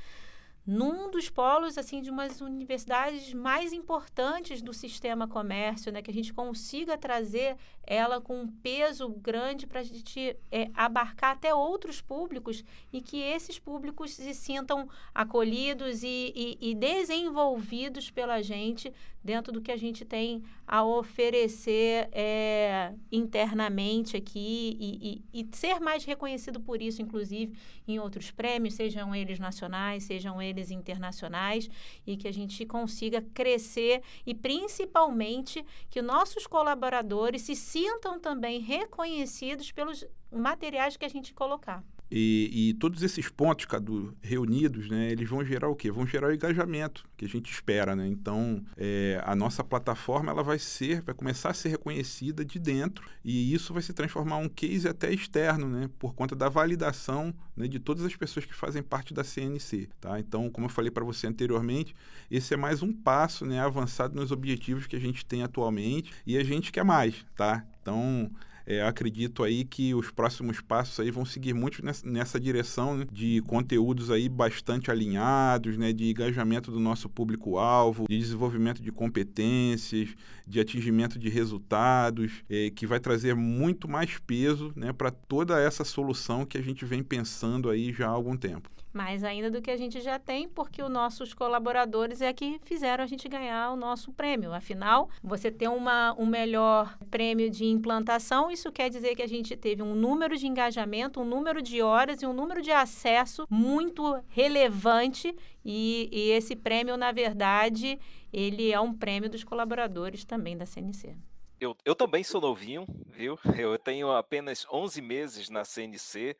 num 0.67 1.11
dos 1.11 1.29
polos 1.29 1.77
assim 1.77 2.01
de 2.01 2.11
umas 2.11 2.41
universidades 2.41 3.35
mais 3.35 3.73
importantes 3.73 4.63
do 4.63 4.73
sistema 4.73 5.29
comércio, 5.29 5.93
né, 5.93 6.01
que 6.01 6.11
a 6.11 6.15
gente 6.15 6.33
consiga 6.33 6.97
trazer 6.97 7.57
ela 7.87 8.21
com 8.21 8.41
um 8.41 8.49
peso 8.49 9.09
grande 9.09 9.67
para 9.67 9.81
a 9.81 9.83
gente 9.83 10.37
é, 10.51 10.71
abarcar 10.75 11.33
até 11.33 11.55
outros 11.55 12.01
públicos 12.01 12.65
e 12.93 13.03
que 13.03 13.21
esses 13.21 13.59
públicos 13.59 14.13
se 14.13 14.33
sintam 14.33 14.89
acolhidos 15.15 16.03
e, 16.03 16.33
e, 16.35 16.71
e 16.71 16.75
desenvolvidos 16.75 18.11
pela 18.11 18.41
gente 18.41 18.93
dentro 19.25 19.51
do 19.51 19.63
que 19.63 19.73
a 19.73 19.77
gente 19.77 20.05
tem 20.05 20.43
a 20.67 20.85
oferecer 20.85 22.09
é, 22.13 22.93
internamente 23.11 24.19
aqui 24.19 24.77
e, 24.79 25.23
e, 25.33 25.49
ser 25.57 25.81
mais 25.81 26.05
reconhecido 26.05 26.61
por 26.61 26.83
isso, 26.83 27.01
inclusive, 27.01 27.57
em 27.89 27.99
outros 27.99 28.31
prêmios, 28.31 28.75
sejam 28.75 29.15
eles 29.15 29.39
nacionais, 29.39 30.05
sejam 30.05 30.43
eles 30.43 30.54
eles 30.55 30.71
internacionais 30.71 31.69
e 32.07 32.17
que 32.17 32.29
a 32.29 32.33
gente 32.33 32.65
consiga 32.65 33.21
crescer 33.35 34.03
e 34.25 34.35
principalmente 34.35 35.65
que 35.91 36.01
nossos 36.01 36.47
colaboradores 36.47 37.43
se 37.43 37.55
sintam 37.55 38.19
também 38.19 38.61
reconhecidos 38.61 39.71
pelos 39.73 40.07
materiais 40.31 40.97
que 40.97 41.05
a 41.05 41.11
gente 41.11 41.35
colocar. 41.35 41.85
E, 42.11 42.69
e, 42.71 42.75
todos 42.75 43.03
esses 43.03 43.29
pontos, 43.29 43.65
Cadu, 43.65 44.15
reunidos, 44.23 44.89
né, 44.89 45.11
eles 45.11 45.29
vão 45.29 45.45
gerar 45.45 45.69
o 45.69 45.75
quê? 45.75 45.91
Vão 45.91 46.07
gerar 46.07 46.29
o 46.29 46.35
engajamento 46.35 47.05
que 47.17 47.25
a 47.25 47.29
gente 47.29 47.51
espera, 47.51 47.97
né? 47.97 48.07
Então, 48.07 48.63
é, 48.77 49.21
a 49.25 49.35
nossa 49.35 49.65
plataforma, 49.65 50.31
ela 50.31 50.43
vai 50.43 50.59
ser, 50.59 51.03
vai 51.03 51.15
começar 51.15 51.51
a 51.51 51.55
ser 51.55 51.71
reconhecida 51.71 52.45
de 52.45 52.59
dentro 52.59 53.09
e 53.25 53.53
isso 53.53 53.73
vai 53.73 53.83
se 53.83 53.93
transformar 53.93 54.37
um 54.37 54.49
case 54.49 54.87
até 54.87 55.13
externo, 55.13 55.69
né? 55.69 55.91
Por 55.99 56.15
conta 56.15 56.37
da 56.37 56.49
validação 56.49 57.35
né, 57.57 57.67
de 57.67 57.79
todas 57.79 58.05
as 58.05 58.15
pessoas 58.15 58.45
que 58.45 58.55
fazem 58.55 58.83
parte 58.83 59.15
da 59.15 59.25
CNC, 59.25 59.89
tá? 60.01 60.19
Então, 60.21 60.51
como 60.51 60.67
eu 60.67 60.71
falei 60.71 60.91
para 60.91 61.05
você 61.05 61.27
anteriormente, 61.27 61.95
esse 62.31 62.55
é 62.55 62.57
mais 62.57 62.83
um 62.83 62.93
passo, 62.93 63.47
né, 63.47 63.61
avançado 63.61 64.15
nos 64.15 64.31
objetivos 64.31 64.87
que 64.87 64.97
a 64.97 65.01
gente 65.01 65.25
tem 65.25 65.43
atualmente 65.43 66.13
e 66.27 66.37
a 66.37 66.45
gente 66.45 66.71
quer 66.71 66.85
mais, 66.85 67.25
tá? 67.35 67.65
Então, 67.81 68.31
é, 68.67 68.83
acredito 68.83 69.43
aí 69.43 69.65
que 69.65 69.95
os 69.95 70.11
próximos 70.11 70.61
passos 70.61 70.99
aí 71.01 71.11
vão 71.11 71.25
seguir 71.25 71.53
muito 71.53 71.85
nessa, 71.85 72.09
nessa 72.09 72.41
direção 72.41 72.97
né, 72.97 73.07
de 73.13 73.43
conteúdos 73.43 74.11
aí 74.11 74.29
bastante 74.29 74.91
alinhados, 74.91 75.77
né, 75.77 75.93
de 75.93 76.11
engajamento 76.11 76.71
do 76.71 76.81
nosso 76.81 77.09
público-alvo, 77.09 78.07
de 78.09 78.19
desenvolvimento 78.19 78.83
de 78.83 78.91
competências, 78.91 80.15
de 80.47 80.61
atingimento 80.61 81.19
de 81.19 81.29
resultados, 81.29 82.45
é, 82.49 82.71
que 82.71 82.87
vai 82.87 83.01
trazer 83.01 83.35
muito 83.35 83.89
mais 83.89 84.19
peso 84.19 84.73
né, 84.75 84.93
para 84.93 85.11
toda 85.11 85.61
essa 85.61 85.85
solução 85.85 86.47
que 86.47 86.59
a 86.59 86.63
gente 86.63 86.85
vem 86.85 87.03
pensando 87.03 87.69
aí 87.69 87.93
já 87.93 88.07
há 88.07 88.11
algum 88.11 88.37
tempo 88.37 88.71
mais 88.95 89.25
ainda 89.25 89.51
do 89.51 89.61
que 89.61 89.71
a 89.71 89.77
gente 89.77 90.01
já 90.01 90.19
tem, 90.19 90.49
porque 90.49 90.83
os 90.83 90.91
nossos 90.91 91.35
colaboradores 91.35 92.23
é 92.23 92.33
que 92.33 92.61
fizeram 92.65 93.03
a 93.03 93.07
gente 93.07 93.29
ganhar 93.29 93.71
o 93.73 93.77
nosso 93.77 94.13
prêmio. 94.13 94.53
Afinal, 94.53 95.11
você 95.23 95.51
ter 95.51 95.69
uma, 95.69 96.15
um 96.19 96.25
melhor 96.25 96.97
prêmio 97.11 97.51
de 97.51 97.65
implantação, 97.65 98.51
isso 98.51 98.71
quer 98.71 98.89
dizer 98.89 99.17
que 99.17 99.23
a 99.23 99.29
gente 99.29 99.57
teve 99.57 99.83
um 99.83 99.95
número 99.95 100.37
de 100.37 100.47
engajamento, 100.47 101.21
um 101.21 101.25
número 101.25 101.61
de 101.61 101.83
horas 101.83 102.23
e 102.23 102.27
um 102.27 102.33
número 102.33 102.63
de 102.63 102.71
acesso 102.71 103.47
muito 103.51 104.23
relevante. 104.29 105.35
E, 105.65 106.09
e 106.13 106.31
esse 106.31 106.55
prêmio, 106.55 106.97
na 106.97 107.11
verdade, 107.11 107.99
ele 108.33 108.71
é 108.71 108.81
um 108.81 108.95
prêmio 108.95 109.29
dos 109.29 109.43
colaboradores 109.43 110.25
também 110.25 110.57
da 110.57 110.67
CNC. 110.67 111.17
Eu, 111.61 111.77
eu 111.85 111.95
também 111.95 112.23
sou 112.23 112.41
novinho, 112.41 112.87
viu? 113.07 113.39
Eu 113.57 113.79
tenho 113.79 114.11
apenas 114.11 114.67
11 114.71 115.01
meses 115.01 115.49
na 115.49 115.65
CNC, 115.65 116.37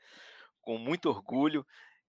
com 0.61 0.77
muito 0.77 1.09
orgulho. 1.09 1.65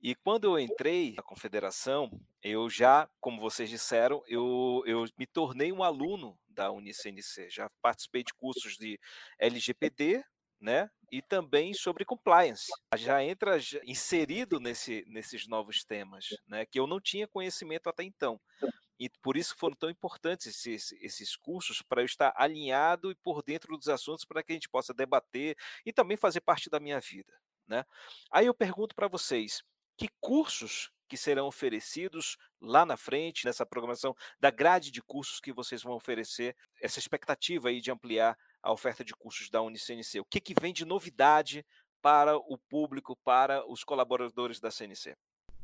E 0.06 0.14
quando 0.14 0.44
eu 0.44 0.60
entrei 0.60 1.16
na 1.18 1.24
confederação, 1.24 2.12
eu 2.44 2.70
já, 2.70 3.10
como 3.20 3.42
vocês 3.42 3.68
disseram, 3.68 4.22
eu, 4.28 4.84
eu 4.86 5.04
me 5.18 5.26
tornei 5.26 5.72
um 5.72 5.82
aluno 5.82 6.38
da 6.48 6.72
UniCNC. 6.72 7.50
Já 7.50 7.72
participei 7.82 8.24
de 8.24 8.32
cursos 8.36 8.78
de 8.78 9.00
LGPD, 9.40 10.24
né? 10.62 10.92
E 11.12 11.24
também 11.24 11.74
sobre 11.74 12.06
compliance. 12.06 12.72
Já 12.96 13.24
entra 13.24 13.58
inserido 13.84 14.60
nesse, 14.60 15.04
nesses 15.08 15.48
novos 15.48 15.84
temas, 15.84 16.28
né? 16.46 16.68
Que 16.68 16.80
eu 16.80 16.86
não 16.86 17.02
tinha 17.02 17.28
conhecimento 17.28 17.90
até 17.90 18.04
então. 18.04 18.40
E 19.00 19.10
por 19.24 19.36
isso 19.36 19.56
foram 19.58 19.76
tão 19.76 19.90
importantes 19.90 20.46
esses, 20.46 20.92
esses 21.02 21.36
cursos, 21.36 21.82
para 21.82 22.04
eu 22.04 22.06
estar 22.06 22.32
alinhado 22.38 23.10
e 23.10 23.16
por 23.16 23.42
dentro 23.42 23.76
dos 23.76 23.90
assuntos, 23.90 24.24
para 24.24 24.44
que 24.44 24.52
a 24.52 24.56
gente 24.56 24.70
possa 24.70 24.94
debater 24.94 25.58
e 25.84 25.92
também 25.92 26.16
fazer 26.16 26.42
parte 26.42 26.70
da 26.70 26.80
minha 26.80 27.00
vida. 27.00 27.34
Né? 27.68 27.84
Aí 28.32 28.46
eu 28.46 28.54
pergunto 28.54 28.94
para 28.94 29.08
vocês: 29.08 29.64
que 29.98 30.08
cursos 30.20 30.92
que 31.08 31.18
serão 31.18 31.48
oferecidos 31.48 32.38
lá 32.60 32.86
na 32.86 32.98
frente, 32.98 33.46
nessa 33.46 33.66
programação 33.66 34.16
da 34.40 34.50
grade 34.50 34.92
de 34.92 35.02
cursos 35.02 35.40
que 35.40 35.54
vocês 35.54 35.84
vão 35.84 35.94
oferecer, 35.94 36.56
essa 36.82 37.00
expectativa 37.00 37.70
aí 37.70 37.80
de 37.80 37.92
ampliar 37.92 38.38
a 38.62 38.72
oferta 38.72 39.04
de 39.04 39.14
cursos 39.14 39.50
da 39.50 39.62
UniCNC. 39.62 40.20
O 40.20 40.26
que, 40.26 40.42
que 40.42 40.56
vem 40.60 40.74
de 40.74 40.84
novidade 40.84 41.66
para 42.02 42.36
o 42.36 42.58
público, 42.70 43.16
para 43.24 43.66
os 43.70 43.84
colaboradores 43.84 44.60
da 44.60 44.72
CNC? 44.72 45.16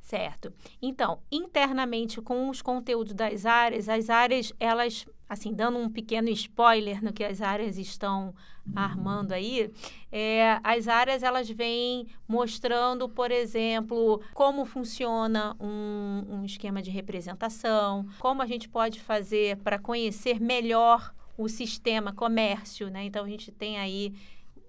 Certo. 0.02 0.52
Então, 0.82 1.24
internamente 1.32 2.20
com 2.22 2.50
os 2.50 2.62
conteúdos 2.62 3.14
das 3.14 3.46
áreas, 3.46 3.88
as 3.88 4.10
áreas, 4.10 4.52
elas, 4.60 5.06
assim, 5.32 5.54
dando 5.54 5.78
um 5.78 5.90
pequeno 5.90 6.28
spoiler 6.28 7.02
no 7.02 7.14
que 7.14 7.24
as 7.24 7.42
áreas 7.42 7.78
estão 7.78 8.36
armando 8.76 9.32
aí, 9.32 9.72
é, 10.12 10.60
as 10.62 10.90
áreas 10.90 11.24
elas 11.24 11.50
vêm 11.50 12.06
mostrando, 12.28 13.08
por 13.08 13.32
exemplo, 13.32 14.22
como 14.34 14.66
funciona 14.66 15.56
um, 15.58 16.26
um 16.28 16.44
esquema 16.44 16.82
de 16.82 16.92
representação, 16.92 18.06
como 18.20 18.42
a 18.42 18.46
gente 18.46 18.68
pode 18.68 19.00
fazer 19.00 19.56
para 19.60 19.80
conhecer 19.80 20.38
melhor 20.38 21.14
o 21.38 21.48
sistema 21.48 22.12
comércio, 22.12 22.90
né? 22.90 23.06
Então 23.06 23.24
a 23.24 23.30
gente 23.30 23.54
tem 23.54 23.80
aí 23.80 24.14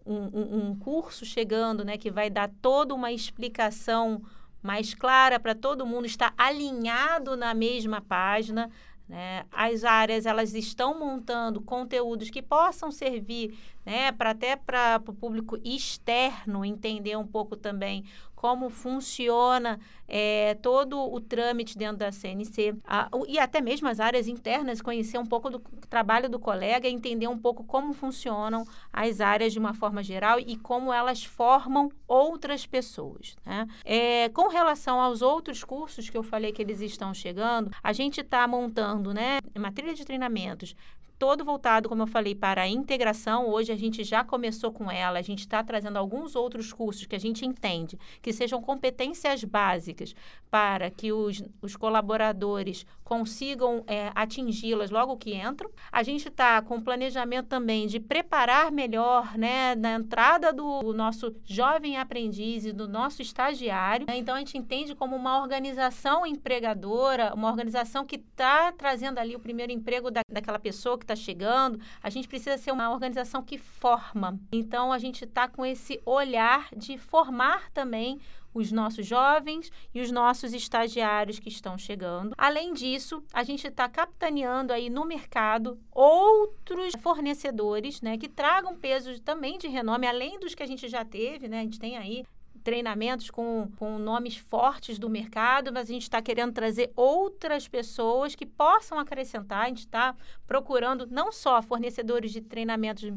um, 0.06 0.14
um, 0.14 0.66
um 0.68 0.76
curso 0.76 1.26
chegando, 1.26 1.84
né, 1.84 1.98
que 1.98 2.10
vai 2.10 2.30
dar 2.30 2.48
toda 2.62 2.94
uma 2.94 3.10
explicação 3.10 4.22
mais 4.62 4.94
clara 4.94 5.40
para 5.40 5.56
todo 5.56 5.84
mundo 5.84 6.06
estar 6.06 6.32
alinhado 6.38 7.36
na 7.36 7.52
mesma 7.52 8.00
página. 8.00 8.70
Né? 9.12 9.44
As 9.52 9.84
áreas 9.84 10.24
elas 10.24 10.54
estão 10.54 10.98
montando 10.98 11.60
conteúdos 11.60 12.30
que 12.30 12.40
possam 12.40 12.90
servir 12.90 13.58
né, 13.84 14.12
para 14.12 14.30
até 14.30 14.56
para 14.56 15.00
o 15.06 15.12
público 15.12 15.58
externo 15.64 16.64
entender 16.64 17.16
um 17.16 17.26
pouco 17.26 17.56
também 17.56 18.04
como 18.42 18.68
funciona 18.70 19.78
é, 20.08 20.54
todo 20.54 21.00
o 21.00 21.20
trâmite 21.20 21.78
dentro 21.78 21.98
da 21.98 22.10
CNC 22.10 22.74
a, 22.84 23.08
e 23.28 23.38
até 23.38 23.60
mesmo 23.60 23.86
as 23.86 24.00
áreas 24.00 24.26
internas, 24.26 24.82
conhecer 24.82 25.16
um 25.16 25.24
pouco 25.24 25.48
do 25.48 25.60
trabalho 25.88 26.28
do 26.28 26.40
colega, 26.40 26.88
entender 26.88 27.28
um 27.28 27.38
pouco 27.38 27.62
como 27.62 27.94
funcionam 27.94 28.66
as 28.92 29.20
áreas 29.20 29.52
de 29.52 29.60
uma 29.60 29.74
forma 29.74 30.02
geral 30.02 30.40
e 30.40 30.56
como 30.56 30.92
elas 30.92 31.24
formam 31.24 31.88
outras 32.08 32.66
pessoas. 32.66 33.36
Né? 33.46 33.68
É, 33.84 34.28
com 34.30 34.48
relação 34.48 35.00
aos 35.00 35.22
outros 35.22 35.62
cursos 35.62 36.10
que 36.10 36.18
eu 36.18 36.24
falei 36.24 36.50
que 36.50 36.62
eles 36.62 36.80
estão 36.80 37.14
chegando, 37.14 37.70
a 37.80 37.92
gente 37.92 38.22
está 38.22 38.48
montando 38.48 39.14
né, 39.14 39.38
trilha 39.72 39.94
de 39.94 40.04
treinamentos 40.04 40.74
todo 41.22 41.44
voltado, 41.44 41.88
como 41.88 42.02
eu 42.02 42.06
falei, 42.08 42.34
para 42.34 42.62
a 42.62 42.68
integração. 42.68 43.48
Hoje 43.48 43.70
a 43.70 43.76
gente 43.76 44.02
já 44.02 44.24
começou 44.24 44.72
com 44.72 44.90
ela, 44.90 45.20
a 45.20 45.22
gente 45.22 45.38
está 45.38 45.62
trazendo 45.62 45.96
alguns 45.96 46.34
outros 46.34 46.72
cursos 46.72 47.06
que 47.06 47.14
a 47.14 47.20
gente 47.20 47.46
entende 47.46 47.96
que 48.20 48.32
sejam 48.32 48.60
competências 48.60 49.44
básicas 49.44 50.16
para 50.50 50.90
que 50.90 51.12
os, 51.12 51.40
os 51.62 51.76
colaboradores 51.76 52.84
consigam 53.12 53.84
é, 53.86 54.10
atingi-las 54.14 54.90
logo 54.90 55.18
que 55.18 55.34
entram. 55.34 55.70
A 55.92 56.02
gente 56.02 56.28
está 56.28 56.62
com 56.62 56.80
planejamento 56.80 57.46
também 57.46 57.86
de 57.86 58.00
preparar 58.00 58.72
melhor 58.72 59.36
né, 59.36 59.74
na 59.74 59.92
entrada 59.96 60.50
do 60.50 60.94
nosso 60.94 61.36
jovem 61.44 61.98
aprendiz 61.98 62.64
e 62.64 62.72
do 62.72 62.88
nosso 62.88 63.20
estagiário. 63.20 64.06
Então 64.08 64.34
a 64.34 64.38
gente 64.38 64.56
entende 64.56 64.94
como 64.94 65.14
uma 65.14 65.42
organização 65.42 66.26
empregadora, 66.26 67.34
uma 67.34 67.50
organização 67.50 68.02
que 68.06 68.16
está 68.16 68.72
trazendo 68.72 69.18
ali 69.18 69.36
o 69.36 69.40
primeiro 69.40 69.70
emprego 69.70 70.10
da, 70.10 70.22
daquela 70.26 70.58
pessoa 70.58 70.96
que 70.96 71.04
está 71.04 71.14
chegando, 71.14 71.78
a 72.02 72.08
gente 72.08 72.26
precisa 72.26 72.56
ser 72.56 72.72
uma 72.72 72.90
organização 72.90 73.42
que 73.42 73.58
forma. 73.58 74.40
Então, 74.50 74.90
a 74.90 74.98
gente 74.98 75.24
está 75.24 75.46
com 75.46 75.66
esse 75.66 76.00
olhar 76.06 76.68
de 76.74 76.96
formar 76.96 77.70
também 77.72 78.18
os 78.54 78.70
nossos 78.72 79.06
jovens 79.06 79.70
e 79.94 80.00
os 80.00 80.10
nossos 80.10 80.52
estagiários 80.52 81.38
que 81.38 81.48
estão 81.48 81.78
chegando. 81.78 82.34
Além 82.36 82.72
disso, 82.72 83.22
a 83.32 83.42
gente 83.42 83.66
está 83.66 83.88
capitaneando 83.88 84.72
aí 84.72 84.90
no 84.90 85.04
mercado 85.04 85.78
outros 85.90 86.92
fornecedores, 87.00 88.00
né, 88.00 88.18
que 88.18 88.28
tragam 88.28 88.76
peso 88.76 89.20
também 89.20 89.58
de 89.58 89.68
renome, 89.68 90.06
além 90.06 90.38
dos 90.38 90.54
que 90.54 90.62
a 90.62 90.66
gente 90.66 90.88
já 90.88 91.04
teve, 91.04 91.48
né? 91.48 91.60
A 91.60 91.62
gente 91.62 91.78
tem 91.78 91.96
aí 91.96 92.24
treinamentos 92.62 93.30
com, 93.30 93.68
com 93.76 93.98
nomes 93.98 94.36
fortes 94.36 94.98
do 94.98 95.10
mercado, 95.10 95.72
mas 95.72 95.88
a 95.88 95.92
gente 95.92 96.02
está 96.02 96.22
querendo 96.22 96.52
trazer 96.52 96.92
outras 96.94 97.68
pessoas 97.68 98.34
que 98.34 98.46
possam 98.46 98.98
acrescentar. 98.98 99.64
A 99.64 99.68
gente 99.68 99.80
está 99.80 100.14
procurando 100.46 101.06
não 101.06 101.32
só 101.32 101.60
fornecedores 101.60 102.32
de 102.32 102.40
treinamentos 102.40 103.12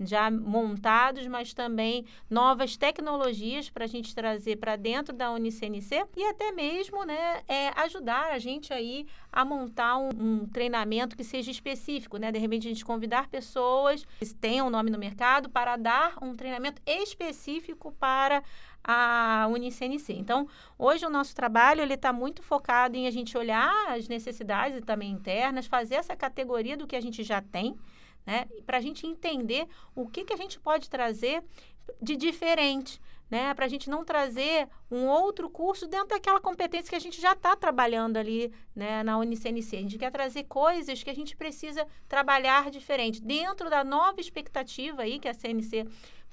já 0.00 0.30
montados, 0.30 1.26
mas 1.26 1.52
também 1.52 2.04
novas 2.28 2.76
tecnologias 2.76 3.68
para 3.68 3.84
a 3.84 3.88
gente 3.88 4.14
trazer 4.14 4.56
para 4.56 4.76
dentro 4.76 5.14
da 5.14 5.30
Unicnc 5.30 5.88
e 6.16 6.24
até 6.24 6.52
mesmo 6.52 7.04
né, 7.04 7.42
é, 7.46 7.68
ajudar 7.80 8.32
a 8.32 8.38
gente 8.38 8.72
aí 8.72 9.06
a 9.32 9.44
montar 9.44 9.96
um, 9.96 10.08
um, 10.08 10.46
treinamento 10.46 11.16
que 11.16 11.22
seja 11.22 11.50
específico, 11.50 12.16
né? 12.16 12.32
De 12.32 12.38
repente 12.38 12.66
a 12.66 12.70
gente 12.70 12.84
convidar 12.84 13.28
pessoas 13.28 14.04
que 14.18 14.34
tenham 14.34 14.66
um 14.66 14.70
nome 14.70 14.90
no 14.90 14.98
mercado 14.98 15.48
para 15.48 15.76
dar 15.76 16.14
um 16.20 16.34
treinamento 16.34 16.82
específico 16.84 17.92
para 17.98 18.42
a 18.82 19.46
Unicnc. 19.50 20.12
Então, 20.12 20.48
hoje 20.78 21.04
o 21.06 21.10
nosso 21.10 21.34
trabalho 21.34 21.80
ele 21.80 21.94
está 21.94 22.12
muito 22.12 22.42
focado 22.42 22.96
em 22.96 23.06
a 23.06 23.10
gente 23.10 23.36
olhar 23.36 23.72
as 23.88 24.08
necessidades 24.08 24.82
também 24.84 25.10
internas, 25.10 25.66
fazer 25.66 25.96
essa 25.96 26.16
categoria 26.16 26.76
do 26.76 26.86
que 26.86 26.96
a 26.96 27.00
gente 27.00 27.22
já 27.22 27.40
tem, 27.40 27.76
né? 28.26 28.46
Para 28.66 28.78
a 28.78 28.80
gente 28.80 29.06
entender 29.06 29.66
o 29.94 30.08
que, 30.08 30.24
que 30.24 30.32
a 30.32 30.36
gente 30.36 30.58
pode 30.58 30.88
trazer 30.88 31.42
de 32.00 32.16
diferente, 32.16 33.00
né? 33.30 33.54
Para 33.54 33.66
a 33.66 33.68
gente 33.68 33.88
não 33.88 34.04
trazer 34.04 34.68
um 34.90 35.06
outro 35.06 35.48
curso 35.48 35.86
dentro 35.86 36.08
daquela 36.08 36.40
competência 36.40 36.90
que 36.90 36.96
a 36.96 37.00
gente 37.00 37.20
já 37.20 37.32
está 37.32 37.54
trabalhando 37.54 38.16
ali 38.16 38.52
né, 38.74 39.02
na 39.02 39.18
Unicnc. 39.18 39.76
A 39.76 39.80
gente 39.80 39.98
quer 39.98 40.10
trazer 40.10 40.44
coisas 40.44 41.02
que 41.02 41.10
a 41.10 41.14
gente 41.14 41.36
precisa 41.36 41.86
trabalhar 42.08 42.70
diferente, 42.70 43.22
dentro 43.22 43.70
da 43.70 43.84
nova 43.84 44.20
expectativa 44.20 45.02
aí 45.02 45.18
que 45.18 45.28
a 45.28 45.34
CNC 45.34 45.86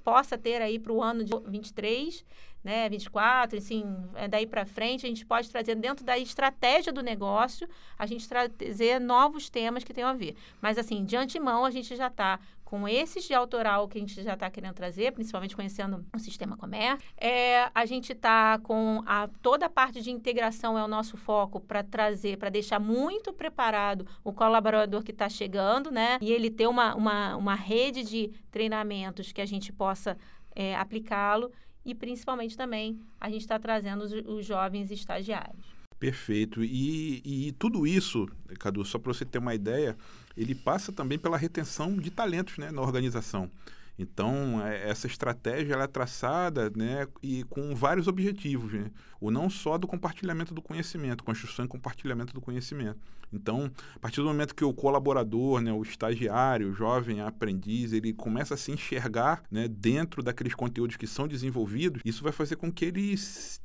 possa 0.04 0.38
ter 0.38 0.62
aí 0.62 0.80
para 0.80 0.94
o 0.94 1.04
ano 1.04 1.24
de 1.24 1.34
23, 1.50 2.26
né, 2.64 2.90
24, 2.90 3.58
assim, 3.58 3.86
é 4.16 4.28
daí 4.28 4.46
para 4.46 4.66
frente, 4.66 5.06
a 5.06 5.10
gente 5.10 5.26
pode 5.26 5.50
trazer 5.50 5.76
dentro 5.76 6.04
da 6.04 6.18
estratégia 6.18 6.92
do 6.92 7.02
negócio, 7.02 7.68
a 7.98 8.06
gente 8.06 8.28
trazer 8.28 9.00
novos 9.00 9.50
temas 9.50 9.84
que 9.84 9.94
tenham 9.94 10.10
a 10.10 10.14
ver. 10.14 10.36
Mas, 10.62 10.78
assim, 10.78 11.06
de 11.06 11.16
antemão, 11.16 11.64
a 11.64 11.72
gente 11.72 11.96
já 11.96 12.08
está 12.08 12.40
com 12.68 12.86
esses 12.86 13.24
de 13.24 13.34
autoral 13.34 13.88
que 13.88 13.98
a 13.98 14.02
gente 14.02 14.22
já 14.22 14.34
está 14.34 14.50
querendo 14.50 14.74
trazer, 14.74 15.14
principalmente 15.14 15.56
conhecendo 15.56 16.06
o 16.14 16.20
sistema 16.20 16.58
comércio. 16.58 17.08
É, 17.16 17.72
a 17.74 17.86
gente 17.86 18.12
está 18.12 18.60
com 18.60 19.02
a, 19.06 19.30
toda 19.42 19.68
a 19.68 19.70
parte 19.70 20.02
de 20.02 20.12
integração 20.12 20.78
é 20.78 20.84
o 20.84 20.88
nosso 20.88 21.16
foco 21.16 21.62
para 21.62 21.82
trazer, 21.82 22.38
para 22.38 22.50
deixar 22.50 22.78
muito 22.78 23.32
preparado 23.32 24.06
o 24.22 24.34
colaborador 24.34 25.02
que 25.02 25.12
está 25.12 25.30
chegando, 25.30 25.90
né? 25.90 26.18
E 26.20 26.30
ele 26.30 26.50
ter 26.50 26.68
uma, 26.68 26.94
uma, 26.94 27.38
uma 27.38 27.56
rede 27.56 28.04
de 28.04 28.34
treinamentos 28.52 29.32
que 29.32 29.40
a 29.40 29.46
gente 29.46 29.72
possa 29.72 30.18
é, 30.54 30.76
aplicá-lo 30.76 31.50
e 31.88 31.96
principalmente 31.96 32.58
também 32.58 33.00
a 33.20 33.30
gente 33.30 33.42
está 33.42 33.58
trazendo 33.58 34.04
os, 34.04 34.12
os 34.12 34.46
jovens 34.46 34.92
estagiários. 34.92 35.66
Perfeito. 35.98 36.64
E, 36.64 37.22
e 37.48 37.52
tudo 37.54 37.88
isso, 37.88 38.28
Cadu, 38.60 38.86
só 38.86 39.00
para 39.00 39.14
você 39.14 39.26
ter 39.26 39.40
uma 39.40 39.56
ideia, 39.56 39.98
ele 40.36 40.54
passa 40.54 40.92
também 40.92 41.18
pela 41.18 41.38
retenção 41.38 41.96
de 41.96 42.12
talentos 42.12 42.58
né, 42.58 42.70
na 42.70 42.82
organização. 42.82 43.50
Então, 43.98 44.62
é, 44.64 44.90
essa 44.90 45.08
estratégia 45.08 45.74
ela 45.74 45.86
é 45.86 45.88
traçada 45.88 46.70
né, 46.76 47.08
e 47.24 47.44
com 47.46 47.74
vários 47.74 48.08
objetivos. 48.08 48.72
Né? 48.74 48.92
O 49.20 49.32
não 49.32 49.50
só 49.50 49.78
do 49.78 49.88
compartilhamento 49.88 50.54
do 50.54 50.62
conhecimento, 50.62 51.24
construção 51.24 51.66
e 51.66 51.68
compartilhamento 51.68 52.34
do 52.34 52.42
conhecimento. 52.42 53.00
Então, 53.32 53.72
a 53.96 54.00
partir 54.00 54.22
do 54.22 54.28
momento 54.28 54.56
que 54.56 54.64
o 54.64 54.74
colaborador, 54.74 55.60
né, 55.60 55.72
o 55.72 55.82
estagiário, 55.82 56.70
o 56.70 56.74
jovem 56.74 57.22
aprendiz, 57.22 57.92
ele 57.92 58.14
começa 58.14 58.54
a 58.54 58.58
se 58.58 58.72
enxergar 58.72 59.44
né, 59.52 59.68
dentro 59.68 60.24
daqueles 60.24 60.54
conteúdos 60.54 60.96
que 60.96 61.08
são 61.08 61.28
desenvolvidos, 61.28 62.02
isso 62.06 62.24
vai 62.24 62.32
fazer 62.32 62.56
com 62.56 62.72
que 62.72 62.86
ele 62.86 63.16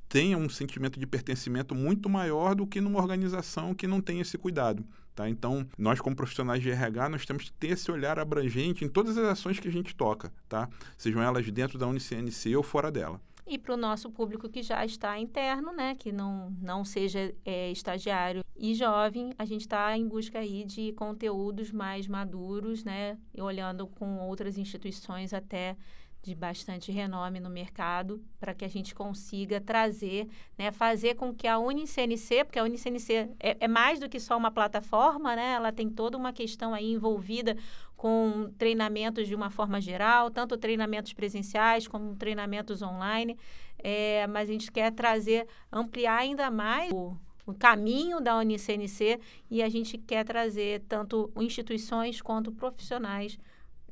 tenha 0.08 0.36
um 0.36 0.48
sentimento 0.48 0.98
de 0.98 1.06
pertencimento 1.06 1.74
muito 1.74 2.08
maior 2.08 2.54
do 2.54 2.66
que 2.66 2.80
numa 2.80 2.98
organização 2.98 3.74
que 3.74 3.86
não 3.86 4.00
tem 4.00 4.20
esse 4.20 4.36
cuidado. 4.36 4.84
Tá? 5.14 5.28
Então, 5.28 5.66
nós 5.76 6.00
como 6.00 6.16
profissionais 6.16 6.62
de 6.62 6.70
RH, 6.70 7.08
nós 7.10 7.26
temos 7.26 7.44
que 7.44 7.52
ter 7.52 7.68
esse 7.68 7.90
olhar 7.90 8.18
abrangente 8.18 8.84
em 8.84 8.88
todas 8.88 9.16
as 9.16 9.24
ações 9.24 9.58
que 9.58 9.68
a 9.68 9.72
gente 9.72 9.94
toca, 9.94 10.32
tá? 10.48 10.68
sejam 10.96 11.22
elas 11.22 11.48
dentro 11.50 11.78
da 11.78 11.86
UnicNC 11.86 12.56
ou 12.56 12.62
fora 12.62 12.90
dela. 12.90 13.20
E 13.46 13.58
para 13.58 13.74
o 13.74 13.76
nosso 13.76 14.10
público 14.10 14.48
que 14.48 14.62
já 14.62 14.84
está 14.84 15.18
interno, 15.18 15.72
né, 15.72 15.94
que 15.94 16.12
não, 16.12 16.50
não 16.60 16.84
seja 16.84 17.34
é, 17.44 17.70
estagiário 17.70 18.44
e 18.56 18.74
jovem, 18.74 19.32
a 19.36 19.44
gente 19.44 19.62
está 19.62 19.96
em 19.96 20.06
busca 20.06 20.38
aí 20.38 20.64
de 20.64 20.92
conteúdos 20.92 21.72
mais 21.72 22.06
maduros, 22.06 22.84
né, 22.84 23.18
e 23.34 23.42
olhando 23.42 23.86
com 23.86 24.20
outras 24.20 24.56
instituições 24.56 25.34
até 25.34 25.76
de 26.22 26.36
bastante 26.36 26.92
renome 26.92 27.40
no 27.40 27.50
mercado 27.50 28.22
para 28.38 28.54
que 28.54 28.64
a 28.64 28.68
gente 28.68 28.94
consiga 28.94 29.60
trazer, 29.60 30.28
né, 30.56 30.70
fazer 30.70 31.16
com 31.16 31.34
que 31.34 31.48
a 31.48 31.58
UniCNC, 31.58 32.44
porque 32.44 32.60
a 32.60 32.64
UniCNC 32.64 33.28
é, 33.40 33.56
é, 33.58 33.68
mais 33.68 33.98
do 33.98 34.08
que 34.08 34.20
só 34.20 34.36
uma 34.36 34.50
plataforma, 34.50 35.34
né, 35.34 35.54
ela 35.54 35.72
tem 35.72 35.90
toda 35.90 36.16
uma 36.16 36.32
questão 36.32 36.72
aí 36.72 36.92
envolvida 36.92 37.56
com 38.02 38.52
treinamentos 38.58 39.28
de 39.28 39.34
uma 39.36 39.48
forma 39.48 39.80
geral, 39.80 40.28
tanto 40.28 40.58
treinamentos 40.58 41.12
presenciais 41.12 41.86
como 41.86 42.16
treinamentos 42.16 42.82
online, 42.82 43.38
é, 43.78 44.26
mas 44.26 44.48
a 44.48 44.52
gente 44.52 44.72
quer 44.72 44.90
trazer, 44.90 45.46
ampliar 45.70 46.16
ainda 46.16 46.50
mais 46.50 46.90
o, 46.92 47.16
o 47.46 47.54
caminho 47.54 48.20
da 48.20 48.36
UniCNC 48.38 49.20
e 49.48 49.62
a 49.62 49.68
gente 49.68 49.96
quer 49.98 50.24
trazer 50.24 50.82
tanto 50.88 51.30
instituições 51.36 52.20
quanto 52.20 52.50
profissionais 52.50 53.38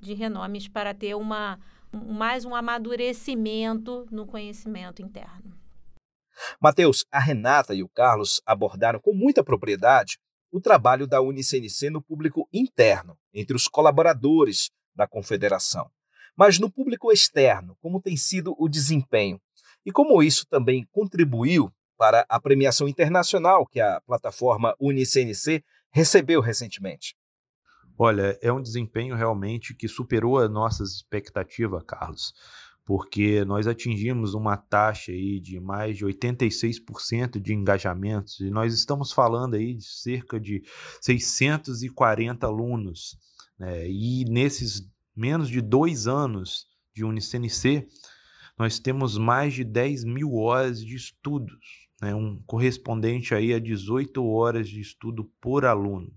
de 0.00 0.12
renomes 0.12 0.66
para 0.66 0.92
ter 0.92 1.14
uma 1.14 1.60
mais 1.92 2.44
um 2.44 2.52
amadurecimento 2.52 4.08
no 4.10 4.26
conhecimento 4.26 5.00
interno. 5.00 5.56
Mateus, 6.60 7.04
a 7.12 7.20
Renata 7.20 7.74
e 7.76 7.84
o 7.84 7.88
Carlos 7.88 8.42
abordaram 8.44 8.98
com 8.98 9.14
muita 9.14 9.44
propriedade 9.44 10.18
o 10.50 10.60
trabalho 10.60 11.06
da 11.06 11.20
UniCNC 11.20 11.90
no 11.90 12.02
público 12.02 12.48
interno, 12.52 13.16
entre 13.32 13.56
os 13.56 13.68
colaboradores 13.68 14.70
da 14.94 15.06
confederação. 15.06 15.90
Mas 16.36 16.58
no 16.58 16.70
público 16.70 17.12
externo, 17.12 17.76
como 17.80 18.00
tem 18.00 18.16
sido 18.16 18.54
o 18.58 18.68
desempenho 18.68 19.40
e 19.84 19.92
como 19.92 20.22
isso 20.22 20.46
também 20.46 20.86
contribuiu 20.90 21.72
para 21.96 22.24
a 22.28 22.40
premiação 22.40 22.88
internacional 22.88 23.66
que 23.66 23.80
a 23.80 24.00
plataforma 24.00 24.74
UniCNC 24.80 25.62
recebeu 25.90 26.40
recentemente. 26.40 27.14
Olha, 27.98 28.38
é 28.40 28.50
um 28.50 28.62
desempenho 28.62 29.14
realmente 29.14 29.74
que 29.74 29.86
superou 29.86 30.38
as 30.38 30.50
nossas 30.50 30.92
expectativas, 30.94 31.82
Carlos, 31.86 32.32
porque 32.90 33.44
nós 33.44 33.68
atingimos 33.68 34.34
uma 34.34 34.56
taxa 34.56 35.12
aí 35.12 35.38
de 35.38 35.60
mais 35.60 35.96
de 35.96 36.04
86% 36.04 37.40
de 37.40 37.54
engajamentos 37.54 38.40
e 38.40 38.50
nós 38.50 38.74
estamos 38.74 39.12
falando 39.12 39.54
aí 39.54 39.74
de 39.74 39.84
cerca 39.84 40.40
de 40.40 40.64
640 41.00 42.44
alunos. 42.44 43.16
Né? 43.56 43.88
E 43.88 44.24
nesses 44.24 44.90
menos 45.14 45.48
de 45.48 45.60
dois 45.60 46.08
anos 46.08 46.66
de 46.92 47.04
UniCNC, 47.04 47.86
nós 48.58 48.80
temos 48.80 49.16
mais 49.16 49.54
de 49.54 49.62
10 49.62 50.02
mil 50.02 50.34
horas 50.34 50.84
de 50.84 50.96
estudos, 50.96 51.88
né? 52.02 52.12
um 52.12 52.42
correspondente 52.44 53.36
aí 53.36 53.54
a 53.54 53.60
18 53.60 54.20
horas 54.26 54.68
de 54.68 54.80
estudo 54.80 55.30
por 55.40 55.64
aluno. 55.64 56.12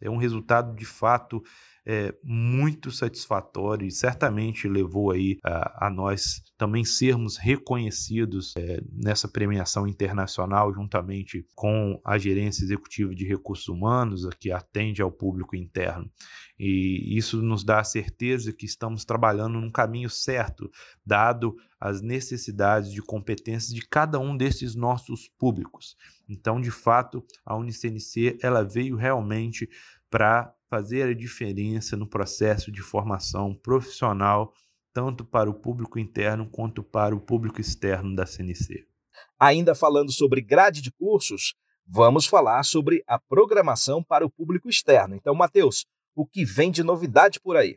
É 0.00 0.10
um 0.10 0.16
resultado 0.16 0.74
de 0.74 0.84
fato 0.84 1.40
é, 1.86 2.14
muito 2.22 2.90
satisfatório 2.90 3.86
e 3.86 3.90
certamente 3.90 4.68
levou 4.68 5.10
aí 5.10 5.38
a, 5.42 5.86
a 5.86 5.90
nós 5.90 6.42
também 6.58 6.84
sermos 6.84 7.36
reconhecidos 7.36 8.54
é, 8.56 8.80
nessa 8.92 9.26
premiação 9.26 9.86
internacional 9.86 10.72
juntamente 10.74 11.46
com 11.54 12.00
a 12.04 12.18
gerência 12.18 12.64
executiva 12.64 13.14
de 13.14 13.26
recursos 13.26 13.68
humanos 13.68 14.28
que 14.38 14.52
atende 14.52 15.00
ao 15.00 15.10
público 15.10 15.56
interno. 15.56 16.10
E 16.58 17.16
isso 17.16 17.40
nos 17.40 17.64
dá 17.64 17.80
a 17.80 17.84
certeza 17.84 18.52
que 18.52 18.66
estamos 18.66 19.04
trabalhando 19.04 19.60
no 19.60 19.72
caminho 19.72 20.10
certo 20.10 20.70
dado 21.04 21.56
as 21.80 22.02
necessidades 22.02 22.92
de 22.92 23.00
competências 23.00 23.72
de 23.72 23.80
cada 23.80 24.18
um 24.18 24.36
desses 24.36 24.74
nossos 24.74 25.28
públicos. 25.38 25.96
Então 26.28 26.60
de 26.60 26.70
fato 26.70 27.24
a 27.44 27.56
UniCNC 27.56 28.38
ela 28.42 28.62
veio 28.62 28.96
realmente 28.96 29.68
para 30.10 30.52
fazer 30.70 31.08
a 31.08 31.14
diferença 31.14 31.96
no 31.96 32.06
processo 32.06 32.70
de 32.70 32.80
formação 32.80 33.52
profissional, 33.52 34.54
tanto 34.94 35.24
para 35.24 35.50
o 35.50 35.54
público 35.54 35.98
interno 35.98 36.48
quanto 36.48 36.80
para 36.80 37.14
o 37.14 37.20
público 37.20 37.60
externo 37.60 38.14
da 38.14 38.24
CNC. 38.24 38.86
Ainda 39.38 39.74
falando 39.74 40.12
sobre 40.12 40.40
grade 40.40 40.80
de 40.80 40.92
cursos, 40.92 41.54
vamos 41.84 42.24
falar 42.24 42.62
sobre 42.62 43.02
a 43.06 43.18
programação 43.18 44.00
para 44.00 44.24
o 44.24 44.30
público 44.30 44.68
externo. 44.68 45.16
Então, 45.16 45.34
Matheus, 45.34 45.86
o 46.14 46.24
que 46.24 46.44
vem 46.44 46.70
de 46.70 46.84
novidade 46.84 47.40
por 47.40 47.56
aí? 47.56 47.76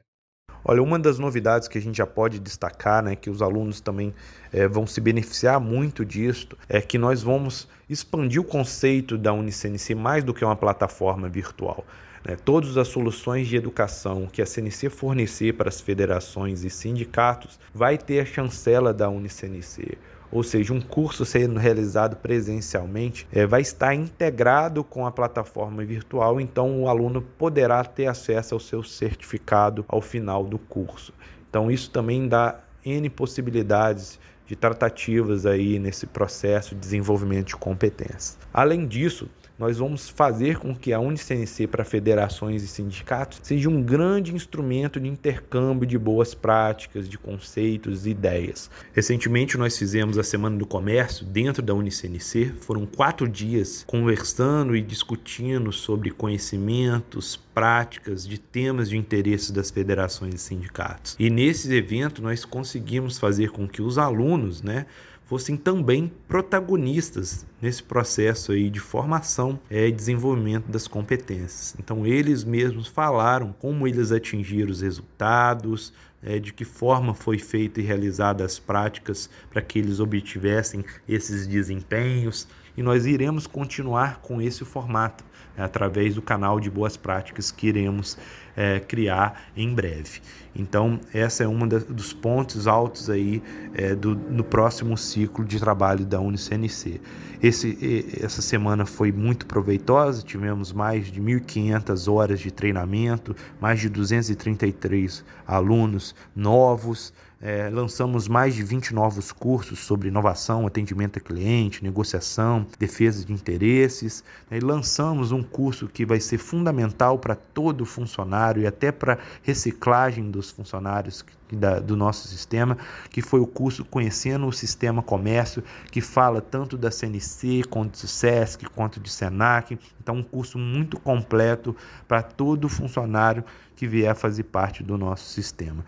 Olha, 0.65 0.81
uma 0.81 0.99
das 0.99 1.19
novidades 1.19 1.67
que 1.67 1.77
a 1.77 1.81
gente 1.81 1.97
já 1.97 2.05
pode 2.05 2.39
destacar, 2.39 3.03
né, 3.03 3.15
que 3.15 3.29
os 3.29 3.41
alunos 3.41 3.81
também 3.81 4.13
é, 4.51 4.67
vão 4.67 4.87
se 4.87 5.01
beneficiar 5.01 5.59
muito 5.59 6.05
disso, 6.05 6.49
é 6.69 6.79
que 6.79 6.97
nós 6.97 7.21
vamos 7.21 7.67
expandir 7.89 8.39
o 8.39 8.45
conceito 8.45 9.17
da 9.17 9.33
UniCNC 9.33 9.95
mais 9.95 10.23
do 10.23 10.33
que 10.33 10.45
uma 10.45 10.55
plataforma 10.55 11.27
virtual. 11.27 11.83
Né? 12.25 12.35
Todas 12.35 12.77
as 12.77 12.87
soluções 12.87 13.47
de 13.47 13.55
educação 13.55 14.27
que 14.31 14.41
a 14.41 14.45
CNC 14.45 14.89
fornecer 14.89 15.53
para 15.53 15.69
as 15.69 15.81
federações 15.81 16.63
e 16.63 16.69
sindicatos 16.69 17.59
vai 17.73 17.97
ter 17.97 18.19
a 18.19 18.25
chancela 18.25 18.93
da 18.93 19.09
UniCNC 19.09 19.97
ou 20.33 20.41
seja, 20.41 20.73
um 20.73 20.81
curso 20.81 21.23
sendo 21.25 21.59
realizado 21.59 22.15
presencialmente 22.15 23.27
é, 23.31 23.45
vai 23.45 23.61
estar 23.61 23.93
integrado 23.93 24.83
com 24.83 25.05
a 25.05 25.11
plataforma 25.11 25.85
virtual, 25.85 26.41
então 26.41 26.81
o 26.81 26.89
aluno 26.89 27.21
poderá 27.21 27.83
ter 27.83 28.07
acesso 28.07 28.55
ao 28.55 28.59
seu 28.59 28.81
certificado 28.81 29.85
ao 29.87 30.01
final 30.01 30.43
do 30.43 30.57
curso. 30.57 31.13
Então 31.47 31.69
isso 31.69 31.91
também 31.91 32.27
dá 32.27 32.59
N 32.83 33.11
possibilidades 33.11 34.19
de 34.47 34.55
tratativas 34.55 35.45
aí 35.45 35.77
nesse 35.77 36.07
processo 36.07 36.73
de 36.73 36.81
desenvolvimento 36.81 37.49
de 37.49 37.55
competências. 37.55 38.35
Além 38.51 38.87
disso, 38.87 39.29
nós 39.57 39.77
vamos 39.77 40.09
fazer 40.09 40.57
com 40.57 40.75
que 40.75 40.91
a 40.91 40.99
UniCNC 40.99 41.67
para 41.67 41.85
federações 41.85 42.63
e 42.63 42.67
sindicatos 42.67 43.39
seja 43.43 43.69
um 43.69 43.81
grande 43.81 44.33
instrumento 44.33 44.99
de 44.99 45.07
intercâmbio 45.07 45.87
de 45.87 45.97
boas 45.97 46.33
práticas, 46.33 47.07
de 47.07 47.17
conceitos 47.17 48.05
e 48.05 48.09
ideias. 48.09 48.69
Recentemente 48.93 49.57
nós 49.57 49.77
fizemos 49.77 50.17
a 50.17 50.23
Semana 50.23 50.57
do 50.57 50.65
Comércio 50.65 51.25
dentro 51.25 51.61
da 51.61 51.73
UniCNC, 51.73 52.53
foram 52.61 52.85
quatro 52.85 53.27
dias 53.27 53.83
conversando 53.87 54.75
e 54.75 54.81
discutindo 54.81 55.71
sobre 55.71 56.09
conhecimentos, 56.11 57.39
práticas, 57.53 58.27
de 58.27 58.39
temas 58.39 58.89
de 58.89 58.97
interesse 58.97 59.53
das 59.53 59.69
federações 59.69 60.33
e 60.35 60.37
sindicatos. 60.39 61.15
E 61.19 61.29
nesse 61.29 61.73
evento 61.73 62.21
nós 62.21 62.43
conseguimos 62.43 63.19
fazer 63.19 63.51
com 63.51 63.67
que 63.67 63.81
os 63.81 63.97
alunos, 63.97 64.61
né, 64.61 64.85
fossem 65.25 65.55
também 65.55 66.11
protagonistas 66.27 67.45
nesse 67.61 67.81
processo 67.81 68.51
aí 68.51 68.69
de 68.69 68.79
formação 68.79 69.59
é, 69.69 69.87
e 69.87 69.91
desenvolvimento 69.91 70.67
das 70.69 70.87
competências. 70.87 71.75
Então 71.79 72.05
eles 72.05 72.43
mesmos 72.43 72.87
falaram 72.87 73.53
como 73.59 73.87
eles 73.87 74.11
atingiram 74.11 74.71
os 74.71 74.81
resultados, 74.81 75.93
é, 76.21 76.39
de 76.39 76.53
que 76.53 76.63
forma 76.63 77.13
foi 77.13 77.37
feita 77.37 77.81
e 77.81 77.83
realizada 77.83 78.45
as 78.45 78.57
práticas 78.57 79.29
para 79.49 79.61
que 79.61 79.79
eles 79.79 79.99
obtivessem 79.99 80.83
esses 81.07 81.45
desempenhos 81.45 82.47
e 82.75 82.81
nós 82.81 83.05
iremos 83.05 83.45
continuar 83.45 84.19
com 84.21 84.41
esse 84.41 84.65
formato 84.65 85.23
é, 85.55 85.61
através 85.61 86.15
do 86.15 86.21
canal 86.21 86.59
de 86.59 86.69
boas 86.69 86.97
práticas 86.97 87.51
que 87.51 87.67
iremos 87.67 88.17
é, 88.55 88.79
criar 88.79 89.45
em 89.55 89.73
breve. 89.73 90.21
Então, 90.55 90.99
essa 91.13 91.43
é 91.43 91.47
uma 91.47 91.65
dos 91.67 92.13
pontos 92.13 92.67
altos 92.67 93.09
aí 93.09 93.41
é, 93.73 93.95
do, 93.95 94.15
no 94.15 94.43
próximo 94.43 94.95
ciclo 94.97 95.43
de 95.43 95.59
trabalho 95.59 96.05
da 96.05 96.19
UniCNC. 96.19 97.01
Esse, 97.41 98.07
essa 98.21 98.41
semana 98.41 98.85
foi 98.85 99.11
muito 99.11 99.45
proveitosa, 99.45 100.21
tivemos 100.21 100.71
mais 100.71 101.11
de 101.11 101.21
1.500 101.21 102.11
horas 102.11 102.39
de 102.39 102.51
treinamento, 102.51 103.35
mais 103.59 103.79
de 103.79 103.89
233 103.89 105.25
alunos 105.45 106.15
novos, 106.35 107.13
é, 107.45 107.69
lançamos 107.69 108.29
mais 108.29 108.55
de 108.55 108.63
20 108.63 108.93
novos 108.93 109.33
cursos 109.33 109.79
sobre 109.79 110.07
inovação, 110.07 110.65
atendimento 110.65 111.19
a 111.19 111.21
cliente, 111.21 111.83
negociação, 111.83 112.65
defesa 112.79 113.25
de 113.25 113.33
interesses. 113.33 114.23
Né, 114.49 114.59
e 114.59 114.61
lançamos 114.61 115.33
um 115.33 115.43
curso 115.43 115.89
que 115.89 116.05
vai 116.05 116.21
ser 116.21 116.37
fundamental 116.37 117.19
para 117.19 117.35
todo 117.35 117.85
funcionário 117.85 118.63
e 118.63 118.65
até 118.65 118.93
para 118.93 119.19
reciclagem 119.41 120.31
dos 120.31 120.51
funcionários 120.51 121.25
da, 121.51 121.79
do 121.79 121.97
nosso 121.97 122.29
sistema, 122.29 122.77
que 123.09 123.21
foi 123.21 123.41
o 123.41 123.45
curso 123.45 123.83
Conhecendo 123.83 124.47
o 124.47 124.53
Sistema 124.53 125.03
Comércio, 125.03 125.61
que 125.91 125.99
fala 125.99 126.39
tanto 126.39 126.77
da 126.77 126.89
CNC, 126.89 127.63
quanto 127.69 127.99
do 127.99 128.07
SESC, 128.07 128.63
quanto 128.73 129.01
de 129.01 129.11
SENAC. 129.11 129.77
Então, 130.01 130.15
um 130.15 130.23
curso 130.23 130.57
muito 130.57 130.97
completo 130.97 131.75
para 132.07 132.23
todo 132.23 132.69
funcionário 132.69 133.43
que 133.75 133.85
vier 133.85 134.15
fazer 134.15 134.43
parte 134.43 134.81
do 134.81 134.97
nosso 134.97 135.25
sistema. 135.25 135.83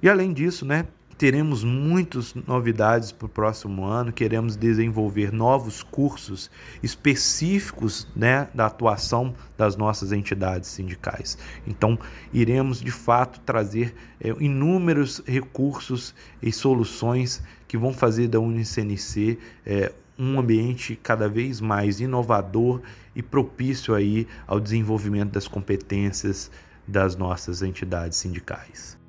E 0.00 0.08
além 0.08 0.32
disso, 0.32 0.64
né, 0.64 0.86
teremos 1.20 1.62
muitas 1.62 2.34
novidades 2.34 3.12
para 3.12 3.26
o 3.26 3.28
próximo 3.28 3.84
ano. 3.84 4.10
Queremos 4.10 4.56
desenvolver 4.56 5.30
novos 5.30 5.82
cursos 5.82 6.50
específicos 6.82 8.08
né, 8.16 8.48
da 8.54 8.64
atuação 8.64 9.34
das 9.54 9.76
nossas 9.76 10.12
entidades 10.12 10.70
sindicais. 10.70 11.36
Então, 11.66 11.98
iremos 12.32 12.80
de 12.80 12.90
fato 12.90 13.38
trazer 13.40 13.94
é, 14.18 14.30
inúmeros 14.40 15.22
recursos 15.26 16.14
e 16.42 16.50
soluções 16.50 17.42
que 17.68 17.76
vão 17.76 17.92
fazer 17.92 18.26
da 18.26 18.40
UniCNC 18.40 19.38
é, 19.66 19.92
um 20.18 20.40
ambiente 20.40 20.98
cada 21.02 21.28
vez 21.28 21.60
mais 21.60 22.00
inovador 22.00 22.80
e 23.14 23.22
propício 23.22 23.94
aí 23.94 24.26
ao 24.46 24.58
desenvolvimento 24.58 25.32
das 25.32 25.46
competências 25.46 26.50
das 26.88 27.14
nossas 27.14 27.60
entidades 27.60 28.16
sindicais. 28.16 28.99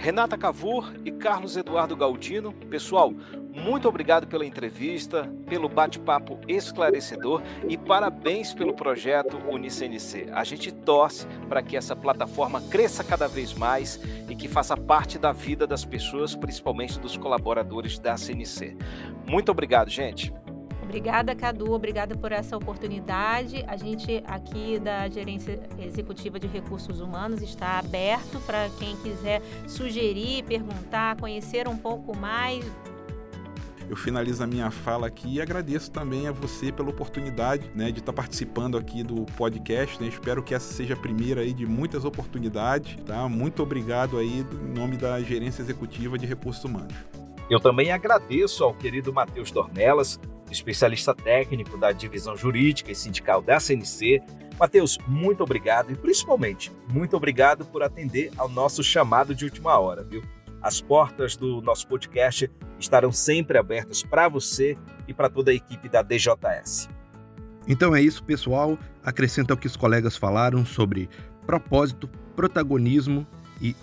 Renata 0.00 0.38
Cavour 0.38 0.94
e 1.04 1.12
Carlos 1.12 1.58
Eduardo 1.58 1.94
Galdino. 1.94 2.54
Pessoal, 2.70 3.12
muito 3.52 3.86
obrigado 3.86 4.26
pela 4.26 4.46
entrevista, 4.46 5.30
pelo 5.46 5.68
bate-papo 5.68 6.38
esclarecedor 6.48 7.42
e 7.68 7.76
parabéns 7.76 8.54
pelo 8.54 8.72
projeto 8.72 9.36
UniCNC. 9.46 10.30
A 10.32 10.42
gente 10.42 10.72
torce 10.72 11.26
para 11.50 11.62
que 11.62 11.76
essa 11.76 11.94
plataforma 11.94 12.62
cresça 12.62 13.04
cada 13.04 13.28
vez 13.28 13.52
mais 13.52 14.00
e 14.26 14.34
que 14.34 14.48
faça 14.48 14.74
parte 14.74 15.18
da 15.18 15.32
vida 15.32 15.66
das 15.66 15.84
pessoas, 15.84 16.34
principalmente 16.34 16.98
dos 16.98 17.18
colaboradores 17.18 17.98
da 17.98 18.16
CNC. 18.16 18.78
Muito 19.28 19.52
obrigado, 19.52 19.90
gente. 19.90 20.32
Obrigada, 20.90 21.36
Cadu. 21.36 21.72
Obrigada 21.72 22.16
por 22.16 22.32
essa 22.32 22.56
oportunidade. 22.56 23.64
A 23.68 23.76
gente 23.76 24.24
aqui 24.26 24.76
da 24.80 25.08
Gerência 25.08 25.60
Executiva 25.78 26.40
de 26.40 26.48
Recursos 26.48 27.00
Humanos 27.00 27.40
está 27.42 27.78
aberto 27.78 28.40
para 28.44 28.68
quem 28.70 28.96
quiser 28.96 29.40
sugerir, 29.68 30.42
perguntar, 30.42 31.16
conhecer 31.16 31.68
um 31.68 31.76
pouco 31.76 32.16
mais. 32.16 32.64
Eu 33.88 33.94
finalizo 33.94 34.42
a 34.42 34.48
minha 34.48 34.68
fala 34.72 35.06
aqui 35.06 35.36
e 35.36 35.40
agradeço 35.40 35.92
também 35.92 36.26
a 36.26 36.32
você 36.32 36.72
pela 36.72 36.90
oportunidade 36.90 37.70
né, 37.72 37.92
de 37.92 38.00
estar 38.00 38.12
participando 38.12 38.76
aqui 38.76 39.04
do 39.04 39.24
podcast. 39.36 40.02
Né? 40.02 40.08
Espero 40.08 40.42
que 40.42 40.56
essa 40.56 40.74
seja 40.74 40.94
a 40.94 40.96
primeira 40.96 41.42
aí 41.42 41.52
de 41.52 41.66
muitas 41.66 42.04
oportunidades. 42.04 42.96
Tá? 43.04 43.28
Muito 43.28 43.62
obrigado 43.62 44.18
aí 44.18 44.40
em 44.40 44.76
nome 44.76 44.96
da 44.96 45.20
Gerência 45.20 45.62
Executiva 45.62 46.18
de 46.18 46.26
Recursos 46.26 46.64
Humanos. 46.64 47.19
Eu 47.50 47.60
também 47.60 47.90
agradeço 47.90 48.64
ao 48.64 48.72
querido 48.72 49.12
Matheus 49.12 49.50
Dornelas 49.50 50.18
especialista 50.50 51.14
técnico 51.14 51.76
da 51.78 51.92
divisão 51.92 52.36
jurídica 52.36 52.90
e 52.90 52.94
sindical 52.94 53.40
da 53.40 53.60
CNC. 53.60 54.20
Matheus, 54.58 54.98
muito 55.06 55.42
obrigado 55.42 55.90
e 55.92 55.96
principalmente 55.96 56.72
muito 56.92 57.16
obrigado 57.16 57.64
por 57.64 57.82
atender 57.82 58.30
ao 58.36 58.48
nosso 58.48 58.82
chamado 58.82 59.34
de 59.34 59.44
última 59.44 59.78
hora, 59.78 60.04
viu? 60.04 60.22
As 60.60 60.80
portas 60.80 61.36
do 61.36 61.62
nosso 61.62 61.86
podcast 61.86 62.50
estarão 62.78 63.10
sempre 63.10 63.56
abertas 63.56 64.02
para 64.02 64.28
você 64.28 64.76
e 65.08 65.14
para 65.14 65.30
toda 65.30 65.50
a 65.50 65.54
equipe 65.54 65.88
da 65.88 66.02
DJS. 66.02 66.88
Então 67.66 67.96
é 67.96 68.02
isso, 68.02 68.22
pessoal. 68.22 68.78
Acrescenta 69.02 69.54
o 69.54 69.56
que 69.56 69.66
os 69.66 69.76
colegas 69.76 70.16
falaram 70.16 70.66
sobre 70.66 71.08
propósito, 71.46 72.08
protagonismo 72.36 73.26
e 73.60 73.74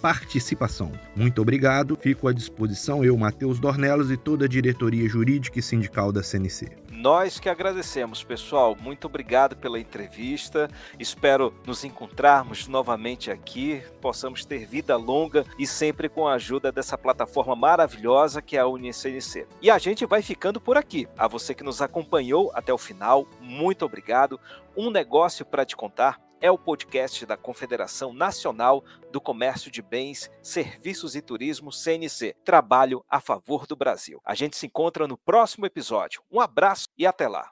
participação. 0.00 0.92
Muito 1.14 1.42
obrigado. 1.42 1.96
Fico 2.00 2.28
à 2.28 2.32
disposição 2.32 3.04
eu, 3.04 3.16
Matheus 3.16 3.60
Dornelas 3.60 4.10
e 4.10 4.16
toda 4.16 4.46
a 4.46 4.48
diretoria 4.48 5.08
jurídica 5.08 5.58
e 5.58 5.62
sindical 5.62 6.10
da 6.10 6.22
CNC. 6.22 6.68
Nós 7.00 7.40
que 7.40 7.48
agradecemos, 7.48 8.22
pessoal. 8.22 8.76
Muito 8.78 9.06
obrigado 9.06 9.56
pela 9.56 9.80
entrevista. 9.80 10.68
Espero 10.98 11.54
nos 11.66 11.82
encontrarmos 11.82 12.68
novamente 12.68 13.30
aqui, 13.30 13.82
possamos 14.02 14.44
ter 14.44 14.66
vida 14.66 14.96
longa 14.96 15.46
e 15.58 15.66
sempre 15.66 16.10
com 16.10 16.28
a 16.28 16.34
ajuda 16.34 16.70
dessa 16.70 16.98
plataforma 16.98 17.56
maravilhosa 17.56 18.42
que 18.42 18.54
é 18.54 18.60
a 18.60 18.66
UniCNC. 18.66 19.46
E 19.62 19.70
a 19.70 19.78
gente 19.78 20.04
vai 20.04 20.20
ficando 20.20 20.60
por 20.60 20.76
aqui. 20.76 21.08
A 21.16 21.26
você 21.26 21.54
que 21.54 21.64
nos 21.64 21.80
acompanhou 21.80 22.50
até 22.54 22.70
o 22.70 22.76
final, 22.76 23.26
muito 23.40 23.82
obrigado. 23.82 24.38
Um 24.76 24.90
negócio 24.90 25.46
para 25.46 25.64
te 25.64 25.74
contar 25.74 26.20
é 26.40 26.50
o 26.50 26.58
podcast 26.58 27.26
da 27.26 27.36
Confederação 27.36 28.12
Nacional 28.12 28.84
do 29.12 29.20
Comércio 29.20 29.70
de 29.70 29.82
Bens, 29.82 30.30
Serviços 30.42 31.14
e 31.14 31.20
Turismo, 31.20 31.70
CNC. 31.70 32.34
Trabalho 32.44 33.04
a 33.08 33.20
favor 33.20 33.66
do 33.66 33.76
Brasil. 33.76 34.20
A 34.24 34.34
gente 34.34 34.56
se 34.56 34.66
encontra 34.66 35.06
no 35.06 35.18
próximo 35.18 35.66
episódio. 35.66 36.22
Um 36.30 36.40
abraço 36.40 36.88
e 36.96 37.06
até 37.06 37.28
lá. 37.28 37.50